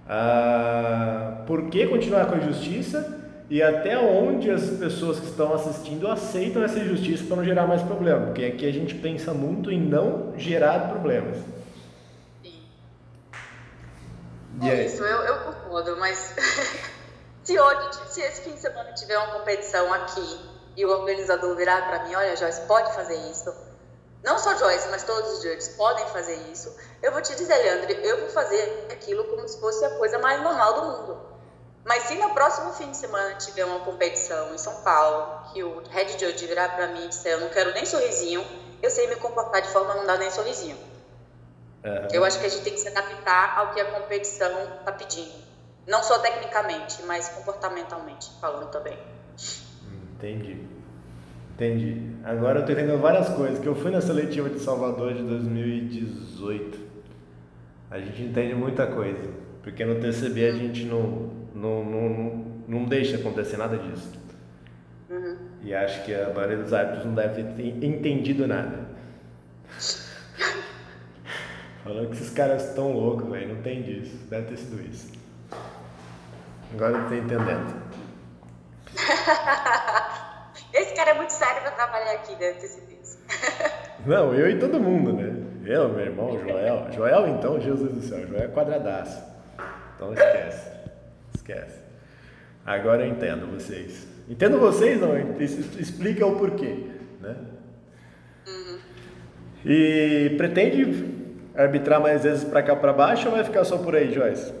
ah, 0.07 1.43
por 1.47 1.69
que 1.69 1.87
continuar 1.87 2.27
com 2.27 2.35
a 2.35 2.37
injustiça 2.37 3.19
e 3.49 3.61
até 3.61 3.97
onde 3.97 4.51
as 4.51 4.69
pessoas 4.69 5.19
que 5.19 5.25
estão 5.25 5.51
assistindo 5.51 6.07
aceitam 6.07 6.63
essa 6.63 6.77
injustiça 6.79 7.23
para 7.25 7.37
não 7.37 7.43
gerar 7.43 7.65
mais 7.65 7.81
problema? 7.81 8.27
Porque 8.27 8.45
aqui 8.45 8.69
a 8.69 8.71
gente 8.71 8.93
pensa 8.93 9.33
muito 9.33 9.71
em 9.71 9.81
não 9.81 10.33
gerar 10.37 10.89
problemas. 10.89 11.37
Sim. 12.43 12.61
É 14.61 14.85
isso, 14.85 15.03
eu, 15.03 15.23
eu 15.23 15.39
concordo, 15.39 15.97
mas 15.97 16.35
se 17.43 17.59
hoje, 17.59 17.89
se 18.09 18.21
esse 18.21 18.43
fim 18.43 18.53
de 18.53 18.59
semana 18.59 18.93
tiver 18.93 19.17
uma 19.17 19.39
competição 19.39 19.91
aqui 19.91 20.50
e 20.75 20.85
o 20.85 20.89
organizador 20.89 21.55
virar 21.55 21.87
para 21.87 22.03
mim, 22.05 22.15
olha, 22.15 22.35
Joyce, 22.35 22.61
pode 22.61 22.93
fazer 22.93 23.17
isso. 23.29 23.53
Não 24.23 24.37
só 24.37 24.55
Joyce, 24.55 24.87
mas 24.89 25.03
todos 25.03 25.31
os 25.33 25.43
judges 25.43 25.69
podem 25.69 26.05
fazer 26.07 26.35
isso. 26.51 26.75
Eu 27.01 27.11
vou 27.11 27.21
te 27.21 27.35
dizer, 27.35 27.57
Leandro, 27.57 27.91
eu 27.91 28.19
vou 28.19 28.29
fazer 28.29 28.87
aquilo 28.91 29.23
como 29.25 29.47
se 29.47 29.59
fosse 29.59 29.83
a 29.83 29.97
coisa 29.97 30.19
mais 30.19 30.41
normal 30.41 30.73
do 30.73 30.81
mundo. 30.83 31.31
Mas 31.83 32.03
se 32.03 32.15
no 32.15 32.29
próximo 32.29 32.71
fim 32.73 32.91
de 32.91 32.97
semana 32.97 33.35
tiver 33.35 33.65
uma 33.65 33.79
competição 33.79 34.53
em 34.53 34.57
São 34.57 34.75
Paulo, 34.83 35.51
que 35.51 35.63
o 35.63 35.81
head 35.89 36.11
judge 36.11 36.45
virar 36.45 36.75
para 36.75 36.87
mim 36.87 37.05
e 37.05 37.07
disser, 37.07 37.33
eu 37.33 37.39
não 37.39 37.49
quero 37.49 37.73
nem 37.73 37.85
sorrisinho, 37.85 38.45
eu 38.81 38.89
sei 38.91 39.07
me 39.07 39.15
comportar 39.15 39.61
de 39.63 39.69
forma 39.69 39.93
a 39.93 39.95
não 39.95 40.05
dar 40.05 40.19
nem 40.19 40.29
sorrisinho. 40.29 40.77
Uhum. 41.83 42.07
Eu 42.11 42.23
acho 42.23 42.39
que 42.39 42.45
a 42.45 42.49
gente 42.49 42.63
tem 42.63 42.73
que 42.73 42.79
se 42.79 42.87
adaptar 42.87 43.57
ao 43.57 43.73
que 43.73 43.81
a 43.81 43.85
competição 43.85 44.51
está 44.79 44.91
pedindo. 44.91 45.33
Não 45.87 46.03
só 46.03 46.19
tecnicamente, 46.19 47.01
mas 47.03 47.29
comportamentalmente 47.29 48.31
falando 48.39 48.69
também. 48.69 48.97
Entendi. 50.21 50.57
Entendi. 51.55 52.11
Agora 52.23 52.59
eu 52.59 52.65
tô 52.65 52.71
entendendo 52.71 53.01
várias 53.01 53.29
coisas. 53.29 53.57
Que 53.59 53.67
eu 53.67 53.73
fui 53.73 53.89
na 53.89 54.01
seletiva 54.01 54.49
de 54.49 54.59
Salvador 54.59 55.15
de 55.15 55.23
2018. 55.23 56.77
A 57.89 57.99
gente 57.99 58.21
entende 58.21 58.53
muita 58.53 58.85
coisa. 58.85 59.29
Porque 59.63 59.83
no 59.83 59.95
TCB 59.95 60.45
a 60.47 60.51
gente 60.51 60.85
não, 60.85 61.31
não, 61.55 61.83
não, 61.83 62.45
não 62.67 62.85
deixa 62.85 63.17
acontecer 63.17 63.57
nada 63.57 63.77
disso. 63.77 64.19
Uhum. 65.09 65.37
E 65.63 65.73
acho 65.73 66.05
que 66.05 66.13
a 66.13 66.29
maioria 66.29 66.57
dos 66.57 66.71
árbitros 66.71 67.05
não 67.05 67.15
deve 67.15 67.43
ter 67.43 67.83
entendido 67.83 68.47
nada. 68.47 68.91
Falando 71.83 72.09
que 72.09 72.13
esses 72.13 72.29
caras 72.29 72.69
estão 72.69 72.91
loucos, 72.93 73.27
velho. 73.27 73.55
Não 73.55 73.61
tem 73.63 73.81
disso. 73.81 74.15
Deve 74.29 74.47
ter 74.49 74.57
sido 74.57 74.81
isso. 74.87 75.11
Agora 76.73 76.97
eu 76.97 77.07
tô 77.07 77.15
entendendo. 77.15 77.81
Cara 81.01 81.11
é 81.11 81.13
muito 81.15 81.33
sério 81.33 81.61
para 81.63 81.71
trabalhar 81.71 82.11
aqui, 82.11 82.35
deve 82.35 82.59
ter 82.59 82.67
isso. 83.01 83.17
Não, 84.05 84.35
eu 84.35 84.47
e 84.51 84.59
todo 84.59 84.79
mundo, 84.79 85.13
né? 85.13 85.35
Eu, 85.65 85.89
meu 85.89 86.05
irmão, 86.05 86.39
Joel. 86.39 86.91
Joel, 86.91 87.27
então, 87.29 87.59
Jesus 87.59 87.91
do 87.91 88.01
céu, 88.03 88.27
Joel 88.27 88.43
é 88.43 88.47
quadradaço. 88.47 89.19
Então 89.95 90.13
esquece. 90.13 90.69
Esquece. 91.33 91.79
Agora 92.63 93.03
eu 93.03 93.09
entendo 93.09 93.47
vocês. 93.47 94.07
Entendo 94.29 94.59
vocês, 94.59 95.01
não, 95.01 95.17
explica 95.39 96.23
o 96.23 96.37
porquê, 96.37 96.91
né? 97.19 97.35
Uhum. 98.45 98.79
E 99.65 100.35
pretende 100.37 101.31
arbitrar 101.55 101.99
mais 101.99 102.21
vezes 102.21 102.43
para 102.43 102.61
cá 102.61 102.75
para 102.75 102.93
baixo 102.93 103.27
ou 103.27 103.33
vai 103.33 103.43
ficar 103.43 103.63
só 103.63 103.79
por 103.79 103.95
aí, 103.95 104.13
Joyce? 104.13 104.53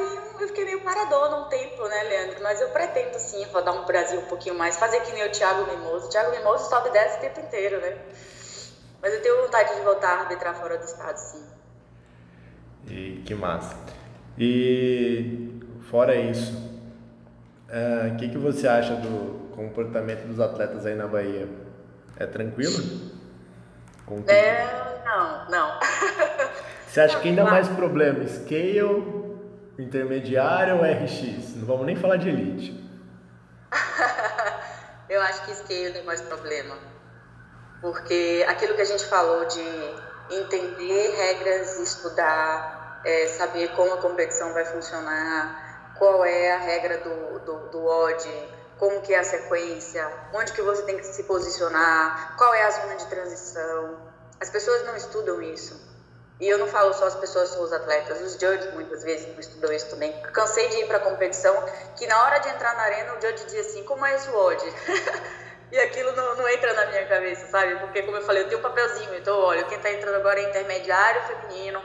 Eu 0.00 0.08
tenho 0.08 0.30
eu 0.40 0.48
fiquei 0.48 0.64
meio 0.64 0.80
paradona 0.80 1.36
um 1.36 1.48
tempo, 1.48 1.86
né, 1.86 2.02
Leandro? 2.04 2.42
Mas 2.42 2.60
eu 2.60 2.70
pretendo 2.70 3.18
sim 3.18 3.44
rodar 3.52 3.74
um 3.74 3.84
Brasil 3.84 4.20
um 4.20 4.24
pouquinho 4.24 4.54
mais, 4.54 4.78
fazer 4.78 5.00
que 5.00 5.12
nem 5.12 5.26
o 5.26 5.30
Thiago 5.30 5.66
Mimoso. 5.70 6.06
O 6.06 6.08
Thiago 6.08 6.30
Mimoso 6.30 6.68
sobe 6.68 6.88
e 6.88 6.92
desce 6.92 7.18
o 7.18 7.20
tempo 7.20 7.40
inteiro, 7.40 7.80
né? 7.80 7.98
Mas 9.02 9.14
eu 9.14 9.22
tenho 9.22 9.42
vontade 9.42 9.74
de 9.74 9.80
voltar 9.82 10.08
a 10.08 10.20
arbitrar 10.20 10.54
fora 10.54 10.78
do 10.78 10.84
estado, 10.84 11.16
sim. 11.16 11.44
E 12.88 13.22
que 13.24 13.34
massa. 13.34 13.76
E 14.38 15.60
fora 15.90 16.14
isso, 16.14 16.52
o 17.68 18.14
uh, 18.14 18.16
que, 18.16 18.28
que 18.30 18.38
você 18.38 18.66
acha 18.66 18.94
do 18.94 19.50
comportamento 19.54 20.26
dos 20.26 20.40
atletas 20.40 20.86
aí 20.86 20.94
na 20.94 21.06
Bahia? 21.06 21.48
É 22.16 22.26
tranquilo? 22.26 23.10
É, 24.26 24.66
não, 25.04 25.48
não. 25.48 25.80
Você 26.86 27.00
acha 27.00 27.20
que 27.20 27.28
ainda 27.28 27.44
mais 27.44 27.68
problema? 27.68 28.26
Scale 28.26 29.29
intermediário 29.82 30.76
ou 30.76 30.82
RX? 30.82 31.56
Não 31.56 31.66
vamos 31.66 31.86
nem 31.86 31.96
falar 31.96 32.16
de 32.16 32.28
elite. 32.28 32.88
eu 35.08 35.20
acho 35.22 35.44
que 35.44 35.54
scale 35.54 35.92
tem 35.92 36.04
mais 36.04 36.20
problema. 36.20 36.76
Porque 37.80 38.44
aquilo 38.48 38.74
que 38.74 38.82
a 38.82 38.86
gente 38.86 39.04
falou 39.06 39.46
de 39.46 39.60
entender 40.30 41.14
regras, 41.16 41.78
estudar, 41.78 43.00
é, 43.04 43.26
saber 43.28 43.68
como 43.74 43.94
a 43.94 43.96
competição 43.98 44.52
vai 44.52 44.64
funcionar, 44.64 45.94
qual 45.98 46.24
é 46.24 46.52
a 46.52 46.58
regra 46.58 46.98
do, 46.98 47.38
do, 47.40 47.68
do 47.70 47.86
odd, 47.86 48.48
como 48.78 49.00
que 49.02 49.12
é 49.12 49.18
a 49.18 49.24
sequência, 49.24 50.10
onde 50.32 50.52
que 50.52 50.62
você 50.62 50.82
tem 50.82 50.96
que 50.96 51.04
se 51.04 51.24
posicionar, 51.24 52.36
qual 52.36 52.54
é 52.54 52.64
a 52.64 52.70
zona 52.70 52.96
de 52.96 53.06
transição. 53.06 53.98
As 54.40 54.48
pessoas 54.50 54.86
não 54.86 54.96
estudam 54.96 55.42
isso. 55.42 55.89
E 56.40 56.48
eu 56.48 56.56
não 56.56 56.66
falo 56.66 56.94
só 56.94 57.06
as 57.06 57.14
pessoas, 57.16 57.50
são 57.50 57.62
os 57.62 57.72
atletas, 57.72 58.20
os 58.22 58.32
judges 58.32 58.72
muitas 58.72 59.04
vezes 59.04 59.28
estudam 59.38 59.72
isso 59.72 59.90
também. 59.90 60.10
Cansei 60.32 60.68
de 60.68 60.78
ir 60.78 60.86
para 60.86 60.98
competição 61.00 61.54
que 61.96 62.06
na 62.06 62.24
hora 62.24 62.38
de 62.38 62.48
entrar 62.48 62.74
na 62.76 62.82
arena 62.82 63.12
o 63.12 63.20
judge 63.20 63.44
dizia 63.44 63.60
assim, 63.60 63.84
como 63.84 64.06
é 64.06 64.14
esse 64.14 64.30
odd? 64.30 64.64
e 65.70 65.78
aquilo 65.78 66.12
não, 66.12 66.36
não, 66.36 66.48
entra 66.48 66.72
na 66.72 66.86
minha 66.86 67.06
cabeça, 67.06 67.46
sabe? 67.48 67.78
Porque 67.80 68.02
como 68.02 68.16
eu 68.16 68.22
falei, 68.22 68.44
eu 68.44 68.48
tenho 68.48 68.58
um 68.58 68.62
papelzinho, 68.62 69.14
então 69.16 69.38
olha, 69.38 69.64
quem 69.64 69.76
está 69.76 69.92
entrando 69.92 70.14
agora 70.14 70.40
é 70.40 70.48
intermediário 70.48 71.22
feminino, 71.24 71.82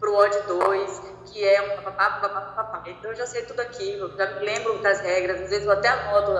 pro 0.00 0.16
odd 0.16 0.36
2, 0.48 1.02
que 1.26 1.44
é 1.46 1.62
um 1.62 1.80
papapá, 1.80 2.28
papapá. 2.28 2.82
Então 2.86 3.12
eu 3.12 3.16
já 3.16 3.26
sei 3.26 3.42
tudo 3.42 3.60
aquilo, 3.60 4.16
já 4.16 4.26
me 4.34 4.44
lembro 4.44 4.78
das 4.82 5.00
regras, 5.00 5.42
às 5.42 5.50
vezes 5.50 5.64
eu 5.64 5.70
até 5.70 5.88
anoto, 5.88 6.32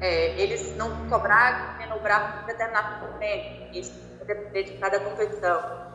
é, 0.00 0.40
eles 0.40 0.76
não 0.76 1.08
cobrar, 1.08 1.76
manobrar 1.80 2.38
por 2.38 2.46
determinado 2.46 3.04
momento, 3.04 3.76
isso 3.76 3.92
depender 4.24 4.62
de 4.62 4.78
cada 4.78 5.00
competição. 5.00 5.89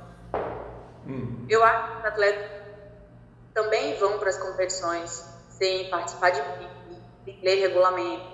Eu 1.48 1.64
acho 1.64 1.92
que 1.92 2.00
os 2.00 2.06
atletas 2.06 2.52
também 3.54 3.98
vão 3.98 4.20
para 4.20 4.30
as 4.30 4.38
competições 4.38 5.24
sem 5.50 5.90
participar 5.90 6.32
de 6.32 6.42
sem 7.24 7.40
ler 7.42 7.56
regulamento, 7.56 8.26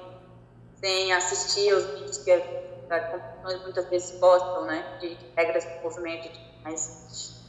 sem 0.80 1.14
assistir 1.14 1.74
aos 1.74 1.86
vídeos 1.86 2.18
que 2.18 2.32
as 2.32 3.12
competições 3.12 3.62
muitas 3.64 3.90
vezes 3.90 4.12
postam, 4.20 4.66
né, 4.66 4.98
de 5.00 5.18
regras 5.36 5.64
de 5.64 5.80
movimento 5.82 6.28
e 6.28 6.64
mais. 6.64 7.40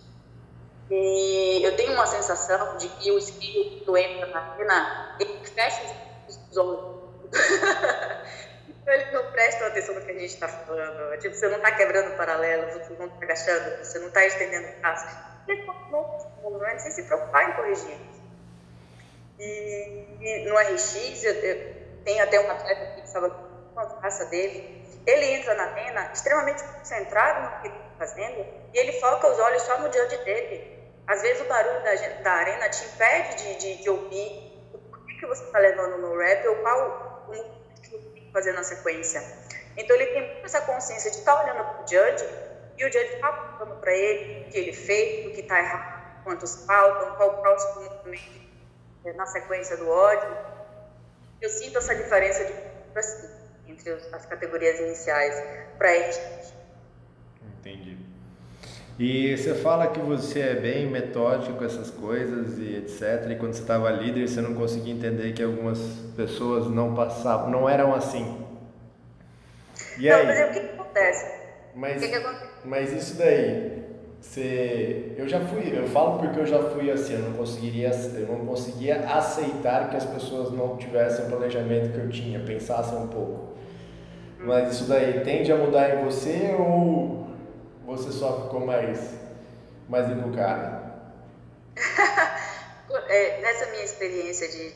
E 0.90 1.60
eu 1.64 1.74
tenho 1.76 1.94
uma 1.94 2.06
sensação 2.06 2.76
de 2.76 2.88
que 2.88 3.10
o 3.10 3.18
skill 3.18 3.84
do 3.84 3.96
entra 3.96 4.26
na 4.26 4.40
arena, 4.52 5.16
ele 5.18 5.44
fecha 5.46 5.82
os 6.28 6.56
olhos. 6.56 7.02
Eles 8.84 9.12
não 9.12 9.24
prestam 9.30 9.68
atenção 9.68 9.94
no 9.94 10.00
que 10.02 10.10
a 10.10 10.14
gente 10.14 10.26
está 10.26 10.48
falando. 10.48 11.18
Tipo, 11.18 11.34
você 11.34 11.48
não 11.48 11.58
está 11.58 11.70
quebrando 11.70 12.16
paralelo, 12.16 12.72
você 12.72 12.92
não 12.98 13.06
está 13.06 13.24
agachando, 13.24 13.78
você 13.78 13.98
não 14.00 14.08
está 14.08 14.26
estendendo 14.26 14.68
o 14.68 14.80
braço. 14.80 15.31
Não 15.48 16.66
é 16.66 16.78
sem 16.78 16.90
se 16.90 17.02
preocupar 17.04 17.50
em 17.50 17.52
corrigir. 17.54 17.98
E, 19.38 20.06
e 20.20 20.48
no 20.48 20.56
RX, 20.56 21.24
eu, 21.24 21.34
eu, 21.34 21.74
tem 22.04 22.20
até 22.20 22.40
um 22.40 22.50
atleta 22.50 22.94
que 22.94 23.06
estava 23.06 23.30
com 23.30 23.80
a 23.80 23.84
raça 24.00 24.26
dele. 24.26 24.82
Ele 25.06 25.26
entra 25.26 25.54
na 25.54 25.64
arena 25.64 26.10
extremamente 26.12 26.62
concentrado 26.62 27.42
no 27.42 27.60
que 27.60 27.68
ele 27.68 27.76
está 27.76 28.06
fazendo 28.06 28.46
e 28.72 28.78
ele 28.78 28.92
foca 29.00 29.28
os 29.28 29.38
olhos 29.38 29.62
só 29.62 29.78
no 29.78 29.92
judge 29.92 30.16
dele. 30.24 30.80
Às 31.06 31.22
vezes 31.22 31.42
o 31.42 31.48
barulho 31.48 31.82
da, 31.82 31.94
da 32.22 32.32
arena 32.32 32.68
te 32.68 32.84
impede 32.84 33.36
de, 33.36 33.54
de, 33.56 33.82
de 33.82 33.90
ouvir 33.90 34.52
o 34.72 35.06
que, 35.06 35.14
que 35.18 35.26
você 35.26 35.42
está 35.44 35.58
levando 35.58 35.98
no 35.98 36.16
rap 36.16 36.46
ou 36.46 36.56
qual 36.56 37.24
o 37.28 37.62
fazer 38.32 38.52
na 38.52 38.62
sequência. 38.62 39.22
Então 39.76 39.94
ele 39.96 40.06
tem 40.06 40.44
essa 40.44 40.60
consciência 40.62 41.10
de 41.10 41.18
estar 41.18 41.34
tá 41.34 41.42
olhando 41.42 41.64
para 41.64 41.82
o 41.82 41.88
judge 41.88 42.24
e 42.82 42.84
o 42.84 42.92
judge 42.92 43.14
está 43.14 43.28
apontando 43.28 43.76
para 43.80 43.94
ele 43.94 44.40
o 44.42 44.50
que 44.50 44.58
ele 44.58 44.72
fez, 44.72 45.26
o 45.26 45.30
que 45.30 45.40
está 45.40 45.58
errado, 45.58 46.24
quantos 46.24 46.66
faltam, 46.66 47.14
qual 47.14 47.30
o 47.30 47.40
próximo 47.40 47.84
movimento 47.84 48.42
na 49.16 49.26
sequência 49.26 49.76
do 49.76 49.88
ódio. 49.88 50.36
Eu 51.40 51.48
sinto 51.48 51.78
essa 51.78 51.94
diferença 51.94 52.44
de 52.44 52.52
assim, 52.98 53.28
entre 53.68 53.92
as 53.92 54.26
categorias 54.26 54.80
iniciais 54.80 55.42
para 55.78 55.94
eles. 55.94 56.20
Entendi. 57.58 57.96
E 58.98 59.36
você 59.36 59.54
fala 59.54 59.88
que 59.88 59.98
você 60.00 60.40
é 60.40 60.54
bem 60.54 60.86
metódico 60.86 61.58
com 61.58 61.64
essas 61.64 61.90
coisas 61.90 62.58
e 62.58 62.76
etc. 62.76 63.30
E 63.30 63.36
quando 63.36 63.54
você 63.54 63.62
estava 63.62 63.90
líder, 63.90 64.28
você 64.28 64.40
não 64.40 64.54
conseguia 64.54 64.92
entender 64.92 65.32
que 65.32 65.42
algumas 65.42 65.78
pessoas 66.14 66.68
não 66.68 66.94
passavam, 66.94 67.50
não 67.50 67.68
eram 67.68 67.94
assim. 67.94 68.46
E 69.98 70.08
não, 70.08 70.16
aí? 70.16 70.26
mas 70.26 70.38
é 70.38 70.46
o 70.46 70.52
que 70.52 70.58
acontece? 70.58 71.41
Mas, 71.74 72.02
que 72.02 72.08
que 72.08 72.22
mas 72.64 72.92
isso 72.92 73.16
daí, 73.16 73.82
você, 74.20 75.14
eu 75.16 75.26
já 75.26 75.40
fui, 75.40 75.76
eu 75.76 75.88
falo 75.88 76.18
porque 76.18 76.40
eu 76.40 76.46
já 76.46 76.62
fui 76.70 76.90
assim, 76.90 77.14
eu 77.14 77.20
não 77.20 77.32
conseguiria, 77.32 77.90
eu 77.90 78.26
não 78.28 78.46
conseguia 78.46 79.00
aceitar 79.08 79.90
que 79.90 79.96
as 79.96 80.04
pessoas 80.04 80.52
não 80.52 80.76
tivessem 80.76 81.24
o 81.24 81.28
planejamento 81.28 81.92
que 81.92 81.98
eu 81.98 82.08
tinha, 82.08 82.40
pensassem 82.40 82.98
um 82.98 83.08
pouco. 83.08 83.52
Mas 84.38 84.74
isso 84.74 84.84
daí 84.84 85.20
tende 85.24 85.50
a 85.50 85.56
mudar 85.56 85.94
em 85.94 86.04
você 86.04 86.54
ou 86.58 87.28
você 87.86 88.12
só 88.12 88.42
ficou 88.42 88.60
mais, 88.60 89.14
mais 89.88 90.10
educada? 90.10 90.82
é, 93.08 93.40
nessa 93.40 93.66
minha 93.70 93.84
experiência 93.84 94.48
de, 94.48 94.72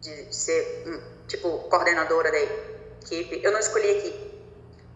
de 0.00 0.34
ser, 0.34 0.84
hum, 0.86 1.00
tipo, 1.28 1.58
coordenadora 1.68 2.30
da 2.30 2.40
equipe, 2.40 3.40
eu 3.42 3.52
não 3.52 3.58
escolhi 3.58 3.88
equipe. 3.88 4.25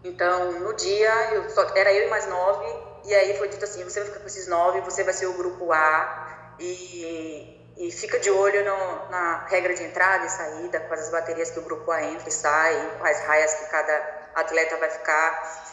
Então, 0.03 0.51
no 0.59 0.73
dia, 0.73 1.33
eu 1.33 1.49
só, 1.49 1.61
era 1.75 1.93
eu 1.93 2.07
e 2.07 2.09
mais 2.09 2.25
nove, 2.25 2.65
e 3.05 3.13
aí 3.13 3.37
foi 3.37 3.47
dito 3.49 3.63
assim, 3.63 3.83
você 3.83 3.99
vai 3.99 4.09
ficar 4.09 4.19
com 4.19 4.27
esses 4.27 4.47
nove, 4.47 4.81
você 4.81 5.03
vai 5.03 5.13
ser 5.13 5.27
o 5.27 5.33
grupo 5.33 5.71
A, 5.71 6.55
e, 6.59 7.59
e 7.77 7.91
fica 7.91 8.19
de 8.19 8.29
olho 8.31 8.63
no, 8.65 9.09
na 9.09 9.45
regra 9.47 9.73
de 9.73 9.83
entrada 9.83 10.25
e 10.25 10.29
saída, 10.29 10.79
quais 10.81 11.01
as 11.01 11.09
baterias 11.09 11.51
que 11.51 11.59
o 11.59 11.63
grupo 11.63 11.91
A 11.91 12.03
entra 12.03 12.29
e 12.29 12.31
sai, 12.31 12.97
quais 12.99 13.19
raias 13.21 13.53
que 13.53 13.65
cada 13.65 14.31
atleta 14.35 14.77
vai 14.77 14.89
ficar. 14.89 15.71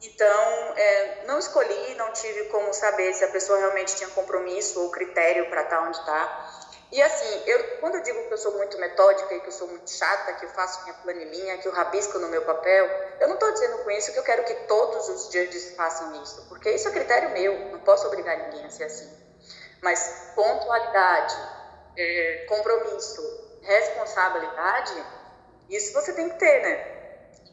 Então, 0.00 0.74
é, 0.76 1.24
não 1.26 1.38
escolhi, 1.38 1.94
não 1.96 2.12
tive 2.12 2.44
como 2.44 2.72
saber 2.72 3.12
se 3.14 3.24
a 3.24 3.28
pessoa 3.28 3.58
realmente 3.58 3.96
tinha 3.96 4.08
compromisso 4.10 4.80
ou 4.80 4.90
critério 4.90 5.48
para 5.48 5.62
estar 5.62 5.78
tá 5.78 5.82
onde 5.82 5.98
está. 5.98 6.67
E 6.90 7.02
assim, 7.02 7.42
eu, 7.46 7.78
quando 7.80 7.96
eu 7.96 8.02
digo 8.02 8.26
que 8.26 8.32
eu 8.32 8.38
sou 8.38 8.52
muito 8.56 8.78
metódica 8.78 9.34
e 9.34 9.40
que 9.40 9.48
eu 9.48 9.52
sou 9.52 9.68
muito 9.68 9.90
chata, 9.90 10.32
que 10.32 10.44
eu 10.44 10.48
faço 10.48 10.82
minha 10.82 10.94
planilhinha, 10.94 11.58
que 11.58 11.68
eu 11.68 11.72
rabisco 11.72 12.18
no 12.18 12.28
meu 12.28 12.42
papel, 12.42 12.88
eu 13.20 13.28
não 13.28 13.34
estou 13.34 13.52
dizendo 13.52 13.78
com 13.78 13.90
isso 13.90 14.10
que 14.12 14.18
eu 14.18 14.22
quero 14.22 14.42
que 14.42 14.54
todos 14.66 15.08
os 15.08 15.30
judges 15.30 15.70
façam 15.76 16.14
isso, 16.22 16.42
porque 16.48 16.70
isso 16.70 16.88
é 16.88 16.90
critério 16.90 17.30
meu, 17.30 17.54
não 17.70 17.80
posso 17.80 18.06
obrigar 18.06 18.38
ninguém 18.38 18.64
a 18.64 18.70
ser 18.70 18.84
assim. 18.84 19.10
Mas 19.82 20.10
pontualidade, 20.34 21.36
é, 21.96 22.46
compromisso, 22.48 23.20
responsabilidade, 23.60 25.06
isso 25.68 25.92
você 25.92 26.12
tem 26.14 26.28
que 26.28 26.36
ter, 26.36 26.60
né? 26.60 26.80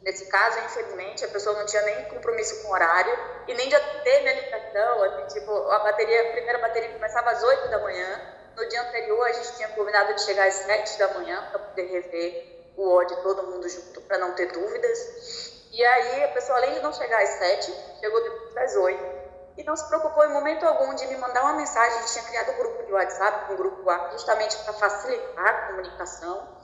Nesse 0.02 0.26
caso, 0.26 0.60
infelizmente, 0.60 1.26
a 1.26 1.28
pessoa 1.28 1.56
não 1.56 1.66
tinha 1.66 1.82
nem 1.82 2.06
compromisso 2.06 2.56
com 2.58 2.70
horário 2.70 3.18
e 3.48 3.54
nem 3.56 3.68
de 3.68 3.76
atender 3.76 4.22
minha 4.22 4.34
ligação. 4.34 5.04
Assim, 5.04 5.26
tipo, 5.28 5.52
a 5.72 5.80
bateria, 5.80 6.22
a 6.22 6.26
primeira 6.26 6.60
bateria 6.60 6.90
começava 6.90 7.32
às 7.32 7.42
8 7.44 7.68
da 7.68 7.80
manhã. 7.80 8.22
No 8.56 8.68
dia 8.70 8.82
anterior, 8.82 9.28
a 9.28 9.34
gente 9.34 9.56
tinha 9.56 9.68
combinado 9.70 10.14
de 10.14 10.22
chegar 10.22 10.48
às 10.48 10.54
7 10.56 10.98
da 10.98 11.14
manhã 11.16 11.48
para 11.50 11.60
poder 11.60 11.86
rever 11.88 12.72
o 12.78 12.90
ódio 12.90 13.18
todo 13.22 13.44
mundo 13.44 13.68
junto, 13.68 14.02
para 14.02 14.18
não 14.18 14.34
ter 14.34 14.52
dúvidas. 14.52 15.68
E 15.72 15.84
aí, 15.84 16.24
a 16.24 16.28
pessoa, 16.30 16.58
além 16.58 16.74
de 16.76 16.82
não 16.82 16.94
chegar 16.94 17.22
às 17.22 17.30
7, 17.30 17.74
chegou 18.00 18.24
depois 18.24 18.58
às 18.58 18.76
8 18.76 19.16
e 19.58 19.64
não 19.64 19.76
se 19.76 19.88
preocupou 19.88 20.26
em 20.26 20.34
momento 20.34 20.66
algum 20.66 20.94
de 20.96 21.06
me 21.08 21.18
mandar 21.18 21.44
uma 21.44 21.54
mensagem. 21.54 21.98
A 21.98 22.02
gente 22.02 22.14
tinha 22.14 22.26
criado 22.26 22.52
um 22.52 22.58
grupo 22.58 22.84
de 22.84 22.92
WhatsApp, 22.92 23.54
um 23.54 23.56
grupo 23.56 23.90
A, 23.90 24.10
justamente 24.12 24.58
para 24.58 24.74
facilitar 24.74 25.48
a 25.48 25.68
comunicação 25.68 26.56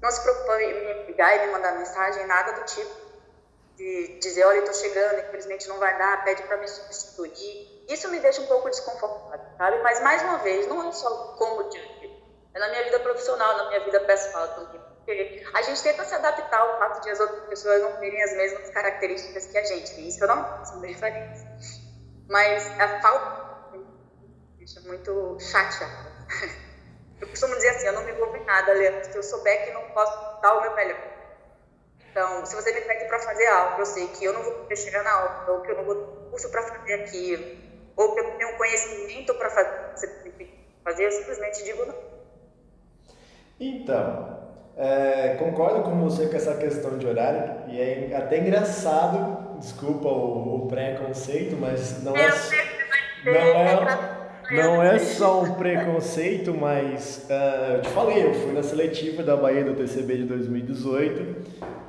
não 0.00 0.10
se 0.10 0.22
preocupou 0.22 0.60
em 0.60 0.74
me 0.74 1.06
ligar 1.06 1.36
e 1.36 1.46
me 1.46 1.52
mandar 1.52 1.72
mensagem, 1.78 2.26
nada 2.26 2.52
do 2.52 2.64
tipo. 2.64 3.06
De 3.76 4.18
dizer, 4.20 4.44
olha, 4.44 4.60
estou 4.60 4.74
chegando, 4.74 5.20
infelizmente 5.20 5.68
não 5.68 5.78
vai 5.78 5.98
dar, 5.98 6.24
pede 6.24 6.42
para 6.44 6.56
me 6.56 6.68
substituir. 6.68 7.75
Isso 7.88 8.08
me 8.10 8.18
deixa 8.20 8.40
um 8.40 8.46
pouco 8.46 8.68
desconfortável, 8.68 9.46
sabe? 9.56 9.78
Mas, 9.82 10.00
mais 10.00 10.22
uma 10.22 10.38
vez, 10.38 10.66
não 10.66 10.88
é 10.88 10.92
só 10.92 11.08
como 11.38 11.68
diante, 11.68 12.24
é 12.54 12.58
na 12.58 12.68
minha 12.68 12.84
vida 12.84 12.98
profissional, 13.00 13.56
na 13.58 13.68
minha 13.68 13.84
vida 13.84 14.00
pessoal 14.00 14.48
também. 14.48 14.80
Porque 14.96 15.46
a 15.54 15.62
gente 15.62 15.82
tenta 15.82 16.04
se 16.04 16.14
adaptar 16.14 16.58
ao 16.58 16.78
fato 16.78 17.00
de 17.02 17.10
as 17.10 17.20
outras 17.20 17.44
pessoas 17.48 17.80
não 17.82 17.92
terem 17.98 18.20
as 18.22 18.34
mesmas 18.34 18.70
características 18.70 19.46
que 19.46 19.58
a 19.58 19.64
gente. 19.64 20.00
E 20.00 20.08
isso 20.08 20.24
eu 20.24 20.28
não 20.28 20.42
faço 20.42 20.80
diferença. 20.80 21.46
Mas 22.28 22.66
a 22.80 23.00
falta 23.00 23.76
me 23.76 23.86
deixa 24.58 24.80
muito 24.80 25.38
chateada. 25.38 26.16
Eu 27.18 27.28
costumo 27.28 27.54
dizer 27.54 27.70
assim, 27.70 27.86
eu 27.86 27.94
não 27.94 28.04
me 28.04 28.12
envolvo 28.12 28.36
em 28.36 28.44
nada, 28.44 28.74
Leandro, 28.74 29.02
se 29.10 29.16
eu 29.16 29.22
souber 29.22 29.64
que 29.64 29.70
não 29.70 29.82
posso 29.92 30.38
dar 30.42 30.52
o 30.52 30.60
meu 30.60 30.74
melhor. 30.74 31.00
Então, 32.10 32.44
se 32.44 32.54
você 32.54 32.72
me 32.72 32.82
pede 32.82 33.06
para 33.06 33.18
fazer 33.20 33.46
algo, 33.46 33.80
eu 33.80 33.86
sei 33.86 34.08
que 34.08 34.22
eu 34.22 34.34
não 34.34 34.42
vou 34.42 34.76
chegar 34.76 35.02
na 35.02 35.12
aula, 35.12 35.50
ou 35.50 35.62
que 35.62 35.70
eu 35.70 35.76
não 35.76 35.84
vou 35.84 35.94
ter 35.94 36.30
curso 36.30 36.50
para 36.50 36.62
fazer 36.62 36.92
aquilo, 36.92 37.65
ou 37.96 38.14
que 38.14 38.20
eu 38.20 38.24
não 38.24 38.36
tenho 38.36 38.56
conhecimento 38.56 39.34
para 39.34 39.50
fazer, 39.50 41.04
eu 41.04 41.10
simplesmente 41.10 41.64
digo 41.64 41.86
não. 41.86 41.94
Então, 43.58 44.36
é, 44.76 45.36
concordo 45.38 45.82
com 45.82 45.98
você 45.98 46.26
com 46.26 46.36
essa 46.36 46.54
questão 46.54 46.98
de 46.98 47.06
horário, 47.06 47.72
e 47.72 47.80
é 47.80 48.14
até 48.14 48.38
engraçado, 48.38 49.58
desculpa 49.58 50.08
o, 50.08 50.56
o 50.56 50.66
preconceito, 50.68 51.56
mas 51.58 52.02
não 52.02 52.14
é, 52.14 52.28
não 53.24 53.34
é, 53.34 54.16
não 54.50 54.82
é 54.82 54.98
só 54.98 55.42
um 55.42 55.54
preconceito, 55.54 56.52
mas 56.52 57.26
uh, 57.30 57.72
eu 57.72 57.80
te 57.80 57.88
falei, 57.88 58.26
eu 58.26 58.34
fui 58.34 58.52
na 58.52 58.62
seletiva 58.62 59.22
da 59.22 59.34
Bahia 59.34 59.64
do 59.64 59.74
TCB 59.74 60.18
de 60.18 60.24
2018 60.24 61.36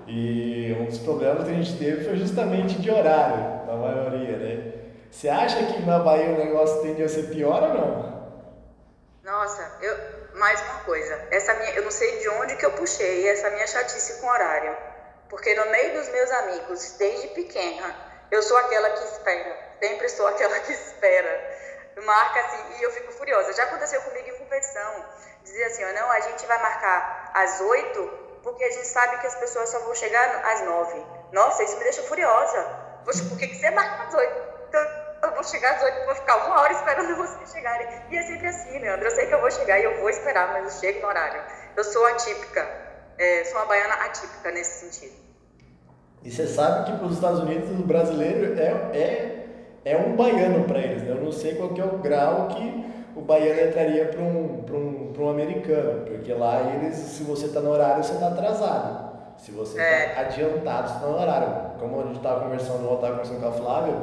e 0.07 0.73
um 0.79 0.85
dos 0.85 0.99
problemas 0.99 1.43
que 1.43 1.51
a 1.51 1.53
gente 1.53 1.77
teve 1.77 2.05
foi 2.05 2.15
justamente 2.15 2.79
de 2.79 2.89
horário, 2.89 3.67
na 3.67 3.75
maioria, 3.75 4.37
né? 4.37 4.76
Você 5.11 5.29
acha 5.29 5.57
que 5.65 5.81
na 5.83 5.99
Bahia 5.99 6.29
o 6.29 6.37
negócio 6.37 6.81
tende 6.81 7.03
a 7.03 7.09
ser 7.09 7.29
pior 7.29 7.63
ou 7.63 7.73
não? 7.73 8.17
Nossa, 9.23 9.77
eu, 9.81 9.97
mais 10.37 10.61
uma 10.61 10.79
coisa, 10.81 11.27
essa 11.31 11.53
minha, 11.55 11.71
eu 11.71 11.83
não 11.83 11.91
sei 11.91 12.19
de 12.19 12.29
onde 12.29 12.55
que 12.55 12.65
eu 12.65 12.71
puxei 12.71 13.27
essa 13.27 13.49
minha 13.49 13.67
chatice 13.67 14.21
com 14.21 14.27
horário, 14.27 14.75
porque 15.29 15.53
no 15.53 15.69
meio 15.69 15.93
dos 15.99 16.09
meus 16.09 16.31
amigos, 16.31 16.95
desde 16.97 17.27
pequena, 17.29 17.93
eu 18.31 18.41
sou 18.41 18.57
aquela 18.57 18.89
que 18.91 19.03
espera, 19.03 19.57
sempre 19.81 20.09
sou 20.09 20.27
aquela 20.27 20.59
que 20.59 20.71
espera 20.71 21.57
marca 22.05 22.39
assim, 22.39 22.79
e 22.79 22.83
eu 22.83 22.91
fico 22.91 23.11
furiosa. 23.11 23.53
Já 23.53 23.63
aconteceu 23.63 24.01
comigo 24.01 24.29
em 24.29 24.37
competição, 24.37 25.05
dizer 25.43 25.63
assim, 25.65 25.83
ó, 25.83 25.93
não, 25.93 26.11
a 26.11 26.19
gente 26.19 26.45
vai 26.45 26.61
marcar 26.61 27.31
às 27.33 27.59
oito, 27.61 28.07
porque 28.43 28.63
a 28.63 28.71
gente 28.71 28.87
sabe 28.87 29.17
que 29.19 29.27
as 29.27 29.35
pessoas 29.35 29.69
só 29.69 29.79
vão 29.79 29.95
chegar 29.95 30.45
às 30.45 30.61
nove. 30.61 31.05
Nossa, 31.31 31.63
isso 31.63 31.77
me 31.77 31.83
deixa 31.83 32.03
furiosa. 32.03 32.63
Poxa, 33.03 33.23
por 33.25 33.37
que, 33.37 33.47
que 33.47 33.55
você 33.55 33.69
marca 33.71 34.03
às 34.03 34.13
oito? 34.13 34.41
Então, 34.67 34.96
vou 35.37 35.43
chegar 35.43 35.75
às 35.75 35.83
oito, 35.83 36.05
vou 36.05 36.15
ficar 36.15 36.35
uma 36.45 36.61
hora 36.61 36.73
esperando 36.73 37.15
vocês 37.17 37.51
chegarem. 37.51 37.87
E 38.11 38.17
é 38.17 38.21
sempre 38.23 38.47
assim, 38.47 38.79
Leandro, 38.79 39.05
eu 39.05 39.11
sei 39.11 39.27
que 39.27 39.33
eu 39.33 39.41
vou 39.41 39.51
chegar 39.51 39.79
e 39.79 39.83
eu 39.83 39.99
vou 39.99 40.09
esperar, 40.09 40.51
mas 40.51 40.65
eu 40.65 40.79
chego 40.81 41.01
no 41.01 41.07
horário. 41.07 41.41
Eu 41.75 41.83
sou 41.83 42.05
atípica, 42.07 42.67
é, 43.17 43.43
sou 43.45 43.59
uma 43.59 43.65
baiana 43.65 43.93
atípica 44.05 44.51
nesse 44.51 44.89
sentido. 44.89 45.15
E 46.23 46.31
você 46.31 46.47
sabe 46.47 46.91
que 46.91 46.97
para 46.97 47.07
os 47.07 47.13
Estados 47.13 47.39
Unidos 47.39 47.69
o 47.69 47.83
brasileiro 47.83 48.59
é, 48.59 48.97
é 48.97 49.37
é 49.87 49.95
um 49.95 50.17
baiano 50.17 50.65
para 50.65 50.79
eles. 50.79 51.03
Né? 51.03 51.11
Eu 51.11 51.23
não 51.23 51.31
sei 51.31 51.55
qual 51.55 51.69
que 51.69 51.79
é 51.79 51.85
o 51.85 51.99
grau 51.99 52.49
que 52.49 52.85
o 53.15 53.21
baiano 53.21 53.69
entraria 53.69 54.05
para 54.05 54.21
um, 54.21 54.65
um, 54.69 55.13
um 55.17 55.29
americano, 55.29 56.05
porque 56.05 56.33
lá 56.33 56.59
eles, 56.73 56.95
se 56.95 57.23
você 57.23 57.45
está 57.45 57.61
no 57.61 57.71
horário, 57.71 58.03
você 58.03 58.13
está 58.13 58.27
atrasado. 58.27 59.07
Se 59.37 59.51
você 59.51 59.79
está 59.79 59.83
é. 59.83 60.19
adiantado, 60.19 60.89
você 60.89 60.95
está 60.95 61.07
no 61.07 61.17
horário. 61.17 61.79
Como 61.79 62.01
a 62.01 62.03
gente 62.03 62.17
estava 62.17 62.41
conversando, 62.41 62.85
eu 62.85 62.95
estava 62.95 63.13
conversando 63.13 63.39
com 63.39 63.47
a 63.47 63.51
Flávia, 63.51 63.93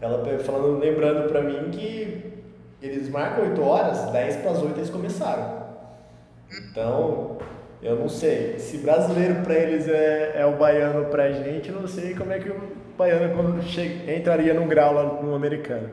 ela 0.00 0.38
falando, 0.38 0.78
lembrando 0.78 1.28
para 1.28 1.42
mim 1.42 1.70
que 1.70 2.44
eles 2.80 3.08
marcam 3.08 3.44
8 3.44 3.62
horas, 3.62 4.10
10 4.12 4.36
para 4.36 4.50
as 4.52 4.62
8 4.62 4.78
eles 4.78 4.90
começaram. 4.90 5.66
Então, 6.70 7.38
eu 7.82 7.96
não 7.96 8.08
sei. 8.08 8.58
Se 8.58 8.78
brasileiro 8.78 9.42
para 9.42 9.54
eles 9.54 9.88
é, 9.88 10.40
é 10.40 10.46
o 10.46 10.56
baiano 10.56 11.06
para 11.06 11.24
a 11.24 11.32
gente, 11.32 11.68
eu 11.68 11.80
não 11.80 11.88
sei 11.88 12.14
como 12.14 12.32
é 12.32 12.38
que 12.38 12.48
o 12.48 12.72
baiano 12.96 13.34
quando 13.34 13.62
chega, 13.62 14.12
entraria 14.12 14.54
num 14.54 14.68
grau 14.68 14.94
lá 14.94 15.04
no 15.22 15.34
americano. 15.34 15.90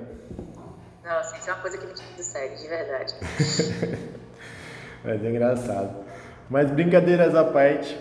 Nossa, 1.03 1.37
isso 1.37 1.49
é 1.49 1.53
uma 1.53 1.61
coisa 1.61 1.77
que 1.77 1.85
me 1.85 1.93
tira 1.93 2.09
do 2.15 2.23
sério, 2.23 2.57
de 2.57 2.67
verdade. 2.67 3.13
Mas 5.03 5.23
é 5.23 5.29
engraçado. 5.29 6.05
Mas 6.49 6.71
brincadeiras 6.71 7.35
à 7.35 7.43
parte, 7.43 7.97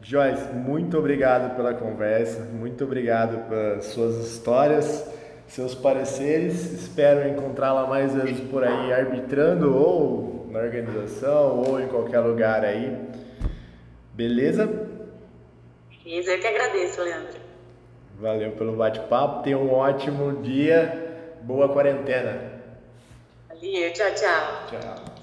Joyce, 0.00 0.52
muito 0.52 0.98
obrigado 0.98 1.56
pela 1.56 1.74
conversa, 1.74 2.40
muito 2.40 2.84
obrigado 2.84 3.48
pelas 3.48 3.86
suas 3.86 4.16
histórias, 4.16 5.04
seus 5.46 5.74
pareceres. 5.74 6.72
Espero 6.72 7.28
encontrá-la 7.28 7.86
mais 7.86 8.14
vezes 8.14 8.40
por 8.48 8.64
aí 8.64 8.92
arbitrando 8.92 9.76
ou 9.76 10.46
na 10.50 10.60
organização 10.60 11.62
ou 11.62 11.80
em 11.80 11.88
qualquer 11.88 12.20
lugar 12.20 12.64
aí. 12.64 12.96
Beleza? 14.12 14.66
Beleza, 16.04 16.32
eu 16.32 16.40
que 16.40 16.46
agradeço, 16.46 17.02
Leandro. 17.02 17.40
Valeu 18.20 18.52
pelo 18.52 18.76
bate-papo. 18.76 19.42
Tenha 19.42 19.58
um 19.58 19.72
ótimo 19.72 20.42
dia. 20.42 21.36
Boa 21.42 21.68
quarentena. 21.68 22.52
Valeu, 23.48 23.92
tchau, 23.92 24.14
tchau. 24.14 24.80
Tchau. 24.80 25.13